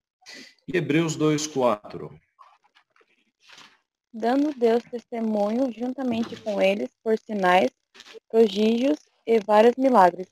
[0.66, 2.10] E Hebreus 2:4.
[4.12, 7.70] Dando Deus testemunho juntamente com eles por sinais,
[8.28, 10.28] prodígios e vários milagres,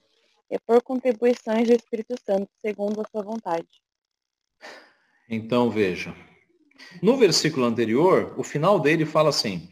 [0.50, 3.85] e por contribuições do Espírito Santo, segundo a sua vontade.
[5.28, 6.14] Então veja.
[7.02, 9.68] No versículo anterior, o final dele fala assim: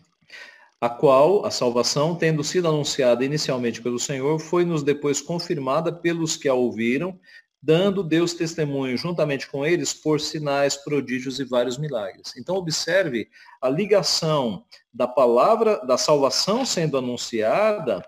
[0.81, 6.49] a qual a salvação, tendo sido anunciada inicialmente pelo Senhor, foi-nos depois confirmada pelos que
[6.49, 7.19] a ouviram,
[7.63, 12.37] dando Deus testemunho juntamente com eles por sinais, prodígios e vários milagres.
[12.37, 13.31] Então observe
[13.63, 18.07] a ligação da palavra da salvação sendo anunciada,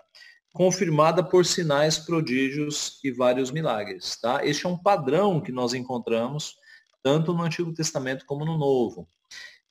[0.53, 4.45] confirmada por sinais, prodígios e vários milagres, tá?
[4.45, 6.55] Este é um padrão que nós encontramos
[7.07, 9.07] tanto no Antigo Testamento como no Novo.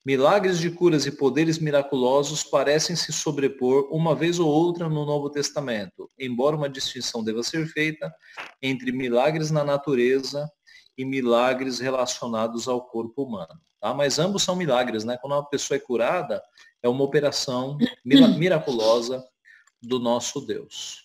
[0.02, 5.28] Milagres de curas e poderes miraculosos parecem se sobrepor uma vez ou outra no Novo
[5.28, 8.10] Testamento, embora uma distinção deva ser feita
[8.62, 10.50] entre milagres na natureza
[10.96, 13.60] e milagres relacionados ao corpo humano.
[13.82, 13.92] Tá?
[13.92, 15.18] Mas ambos são milagres, né?
[15.20, 16.42] Quando uma pessoa é curada,
[16.82, 19.22] é uma operação miraculosa
[19.82, 21.04] do nosso Deus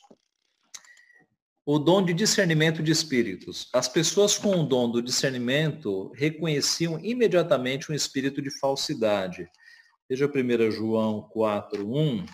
[1.66, 3.70] o dom de discernimento de espíritos.
[3.74, 9.48] As pessoas com o dom do discernimento reconheciam imediatamente um espírito de falsidade.
[10.10, 12.26] Veja 1 João 4, 1.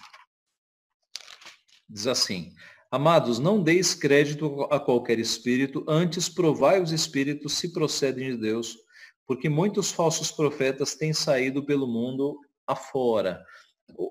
[1.89, 2.53] Diz assim,
[2.89, 8.78] Amados, não deis crédito a qualquer espírito, antes provai os espíritos se procedem de Deus,
[9.25, 13.43] porque muitos falsos profetas têm saído pelo mundo afora.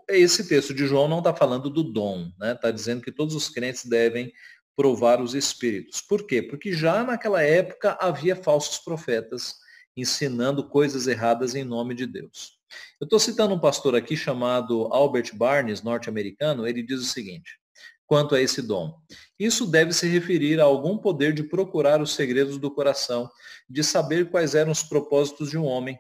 [0.09, 2.55] Esse texto de João não está falando do dom, está né?
[2.55, 4.31] Tá dizendo que todos os crentes devem
[4.77, 6.01] provar os espíritos.
[6.03, 6.43] Por quê?
[6.43, 9.55] Porque já naquela época havia falsos profetas
[9.97, 12.59] ensinando coisas erradas em nome de Deus.
[13.01, 17.59] Eu estou citando um pastor aqui chamado Albert Barnes, norte-americano, ele diz o seguinte,
[18.07, 18.95] quanto a esse dom.
[19.39, 23.31] Isso deve se referir a algum poder de procurar os segredos do coração,
[23.69, 25.99] de saber quais eram os propósitos de um homem,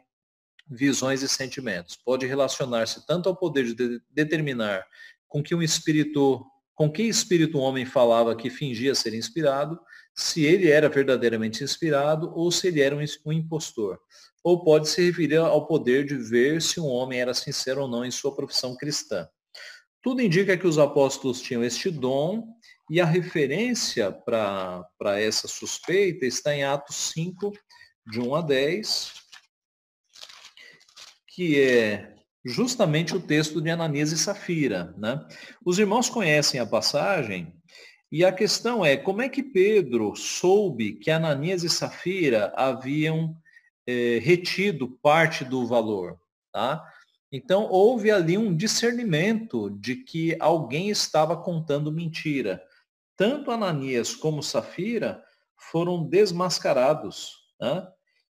[0.69, 1.97] visões e sentimentos.
[1.97, 4.85] Pode relacionar-se tanto ao poder de determinar
[5.29, 6.45] com que um espírito,
[6.77, 9.81] com que espírito um homem falava que fingia ser inspirado,
[10.15, 13.99] se ele era verdadeiramente inspirado ou se ele era um impostor.
[14.45, 18.05] Ou pode se referir ao poder de ver se um homem era sincero ou não
[18.05, 19.27] em sua profissão cristã.
[20.03, 22.47] Tudo indica que os apóstolos tinham este dom
[22.91, 27.53] e a referência para essa suspeita está em Atos 5,
[28.07, 29.13] de 1 a 10,
[31.29, 32.16] que é
[32.47, 34.95] justamente o texto de Ananias e Safira.
[34.97, 35.27] Né?
[35.65, 37.53] Os irmãos conhecem a passagem
[38.11, 43.37] e a questão é como é que Pedro soube que Ananias e Safira haviam
[43.87, 46.19] eh, retido parte do valor.
[46.53, 46.85] Tá?
[47.33, 52.63] Então houve ali um discernimento de que alguém estava contando mentira.
[53.17, 55.21] Tanto Ananias como Safira
[55.57, 57.45] foram desmascarados.
[57.61, 57.87] Né?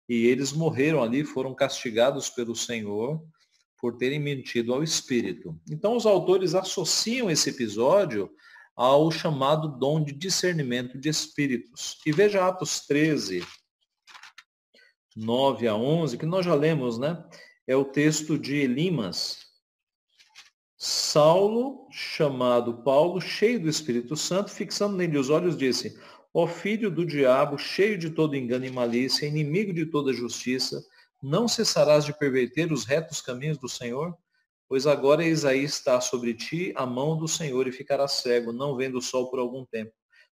[0.08, 3.24] e eles morreram ali, foram castigados pelo Senhor
[3.84, 5.60] por terem mentido ao Espírito.
[5.70, 8.32] Então, os autores associam esse episódio
[8.74, 11.98] ao chamado dom de discernimento de espíritos.
[12.06, 13.46] E veja Atos 13,
[15.18, 17.22] 9 a 11, que nós já lemos, né?
[17.68, 19.40] É o texto de Elimas.
[20.78, 26.00] Saulo, chamado Paulo, cheio do Espírito Santo, fixando nele os olhos, disse:
[26.34, 30.82] Ó filho do diabo, cheio de todo engano e malícia, inimigo de toda justiça,
[31.24, 34.14] não cessarás de perverter os retos caminhos do Senhor?
[34.68, 38.98] Pois agora Isaí está sobre ti a mão do Senhor e ficará cego, não vendo
[38.98, 39.94] o sol por algum tempo.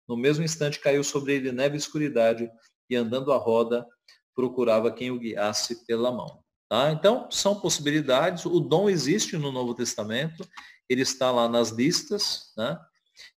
[0.08, 2.50] No mesmo instante caiu sobre ele neve e escuridade,
[2.88, 3.86] e andando à roda,
[4.34, 6.42] procurava quem o guiasse pela mão.
[6.70, 6.90] Tá?
[6.90, 8.46] Então, são possibilidades.
[8.46, 10.48] O dom existe no Novo Testamento,
[10.88, 12.78] ele está lá nas listas, né?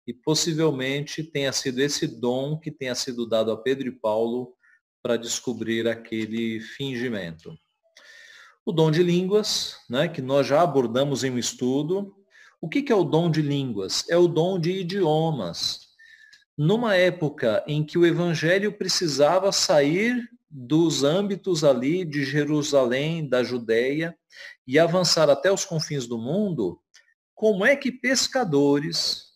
[0.06, 4.54] e possivelmente tenha sido esse dom que tenha sido dado a Pedro e Paulo
[5.02, 7.58] para descobrir aquele fingimento.
[8.66, 12.14] O dom de línguas, né, que nós já abordamos em um estudo.
[12.62, 14.06] O que, que é o dom de línguas?
[14.10, 15.88] É o dom de idiomas.
[16.58, 24.18] Numa época em que o evangelho precisava sair dos âmbitos ali de Jerusalém, da Judéia,
[24.68, 26.80] e avançar até os confins do mundo,
[27.34, 29.29] como é que pescadores,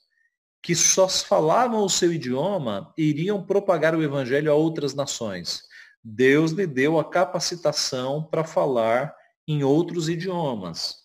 [0.63, 5.61] que só falavam o seu idioma iriam propagar o evangelho a outras nações.
[6.01, 9.13] Deus lhe deu a capacitação para falar
[9.45, 10.95] em outros idiomas.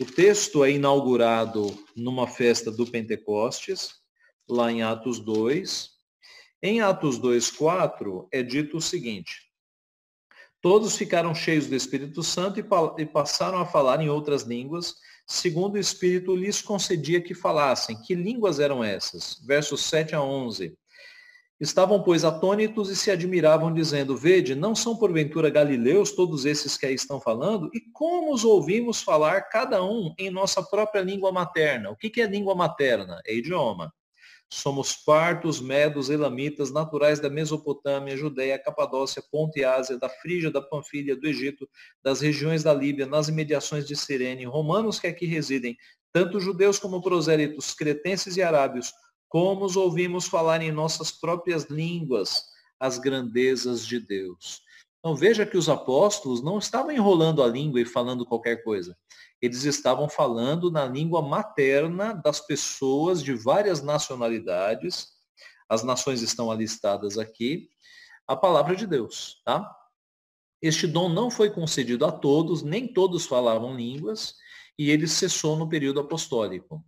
[0.00, 3.90] O texto é inaugurado numa festa do Pentecostes,
[4.48, 5.90] lá em Atos 2.
[6.62, 9.50] Em Atos 2, 4, é dito o seguinte:
[10.60, 12.60] Todos ficaram cheios do Espírito Santo
[12.98, 14.94] e passaram a falar em outras línguas,
[15.32, 18.00] segundo o Espírito lhes concedia que falassem.
[18.00, 19.40] Que línguas eram essas?
[19.44, 20.76] Versos 7 a 11.
[21.60, 26.86] Estavam, pois, atônitos e se admiravam, dizendo, Vede, não são porventura galileus todos esses que
[26.86, 27.70] aí estão falando?
[27.72, 31.90] E como os ouvimos falar, cada um, em nossa própria língua materna?
[31.90, 33.20] O que é língua materna?
[33.24, 33.92] É idioma.
[34.54, 41.16] Somos partos, medos, elamitas, naturais da Mesopotâmia, Judéia, Capadócia, Ponte Ásia, da Frígia, da Panfilha,
[41.16, 41.66] do Egito,
[42.04, 45.74] das regiões da Líbia, nas imediações de Sirene, romanos que aqui residem,
[46.12, 48.92] tanto judeus como prosélitos, cretenses e arábios,
[49.26, 52.44] como os ouvimos falar em nossas próprias línguas
[52.78, 54.60] as grandezas de Deus.
[54.98, 58.94] Então veja que os apóstolos não estavam enrolando a língua e falando qualquer coisa
[59.42, 65.08] eles estavam falando na língua materna das pessoas de várias nacionalidades,
[65.68, 67.68] as nações estão alistadas aqui,
[68.28, 69.68] a palavra de Deus, tá?
[70.62, 74.36] Este dom não foi concedido a todos, nem todos falavam línguas,
[74.78, 76.84] e ele cessou no período apostólico.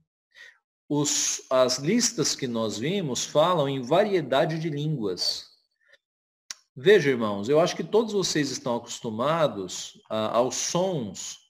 [0.89, 5.47] Os, as listas que nós vimos falam em variedade de línguas.
[6.77, 11.43] Veja, irmãos, eu acho que todos vocês estão acostumados a, aos sons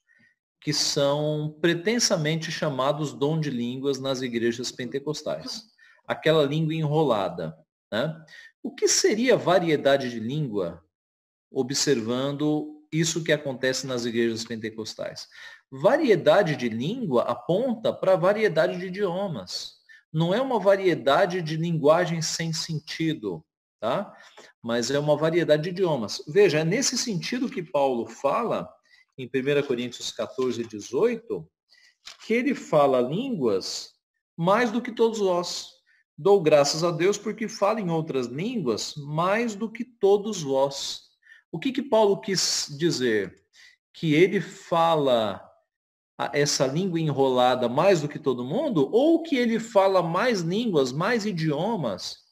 [0.65, 5.65] que são pretensamente chamados dom de línguas nas igrejas pentecostais.
[6.09, 7.55] Aquela língua enrolada.
[7.93, 8.25] Né?
[8.63, 10.83] O que seria variedade de língua,
[11.51, 15.29] observando isso que acontece nas igrejas pentecostais?
[15.71, 19.75] Variedade de língua aponta para variedade de idiomas.
[20.11, 23.45] Não é uma variedade de linguagem sem sentido,
[23.79, 24.17] tá?
[24.63, 26.25] Mas é uma variedade de idiomas.
[26.27, 28.67] Veja, é nesse sentido que Paulo fala
[29.17, 31.49] em 1 Coríntios 14, 18,
[32.27, 33.93] que ele fala línguas
[34.37, 35.69] mais do que todos nós.
[36.17, 41.03] Dou graças a Deus porque falo em outras línguas mais do que todos vós.
[41.51, 43.35] O que que Paulo quis dizer?
[43.93, 45.41] Que ele fala
[46.33, 51.27] essa língua enrolada mais do que todo mundo ou que ele fala mais línguas, mais
[51.27, 52.24] idiomas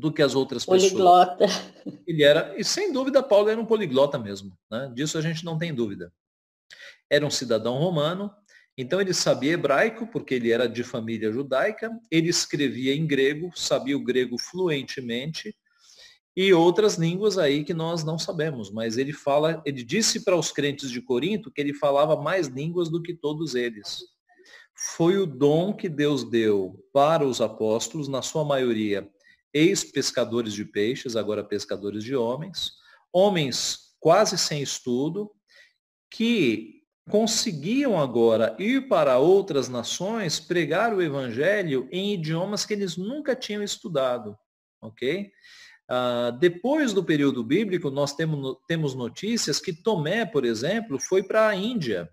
[0.00, 1.36] do que as outras poliglota.
[1.36, 1.62] pessoas?
[1.62, 2.02] Poliglota.
[2.06, 4.90] Ele era, e sem dúvida Paulo era um poliglota mesmo, né?
[4.94, 6.12] Disso a gente não tem dúvida.
[7.08, 8.32] Era um cidadão romano,
[8.78, 13.96] então ele sabia hebraico, porque ele era de família judaica, ele escrevia em grego, sabia
[13.96, 15.54] o grego fluentemente,
[16.34, 20.50] e outras línguas aí que nós não sabemos, mas ele fala, ele disse para os
[20.50, 23.98] crentes de Corinto que ele falava mais línguas do que todos eles.
[24.96, 29.10] Foi o dom que Deus deu para os apóstolos, na sua maioria
[29.52, 32.72] ex-pescadores de peixes, agora pescadores de homens,
[33.12, 35.30] homens quase sem estudo,
[36.10, 43.34] que conseguiam agora ir para outras nações pregar o evangelho em idiomas que eles nunca
[43.34, 44.36] tinham estudado,
[44.80, 45.30] ok?
[45.90, 51.48] Uh, depois do período bíblico, nós temos, temos notícias que Tomé, por exemplo, foi para
[51.48, 52.08] a Índia.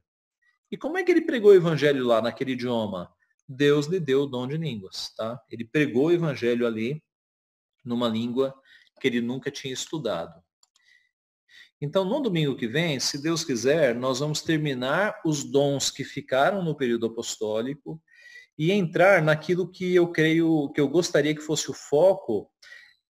[0.72, 3.12] E como é que ele pregou o evangelho lá naquele idioma?
[3.48, 5.40] Deus lhe deu o dom de línguas, tá?
[5.50, 7.02] Ele pregou o evangelho ali
[7.88, 8.54] numa língua
[9.00, 10.34] que ele nunca tinha estudado.
[11.80, 16.64] Então, no domingo que vem, se Deus quiser, nós vamos terminar os dons que ficaram
[16.64, 18.02] no período apostólico
[18.58, 22.50] e entrar naquilo que eu creio, que eu gostaria que fosse o foco,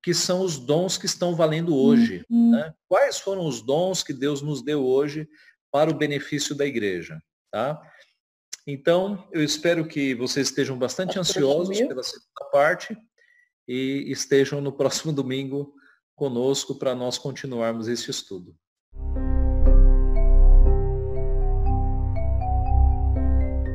[0.01, 2.26] que são os dons que estão valendo hoje.
[2.28, 2.51] Uhum.
[2.51, 2.73] Né?
[2.88, 5.28] Quais foram os dons que Deus nos deu hoje
[5.71, 7.21] para o benefício da igreja?
[7.51, 7.80] Tá?
[8.65, 12.97] Então, eu espero que vocês estejam bastante ansiosos pela segunda parte
[13.68, 15.74] e estejam no próximo domingo
[16.16, 18.55] conosco para nós continuarmos esse estudo.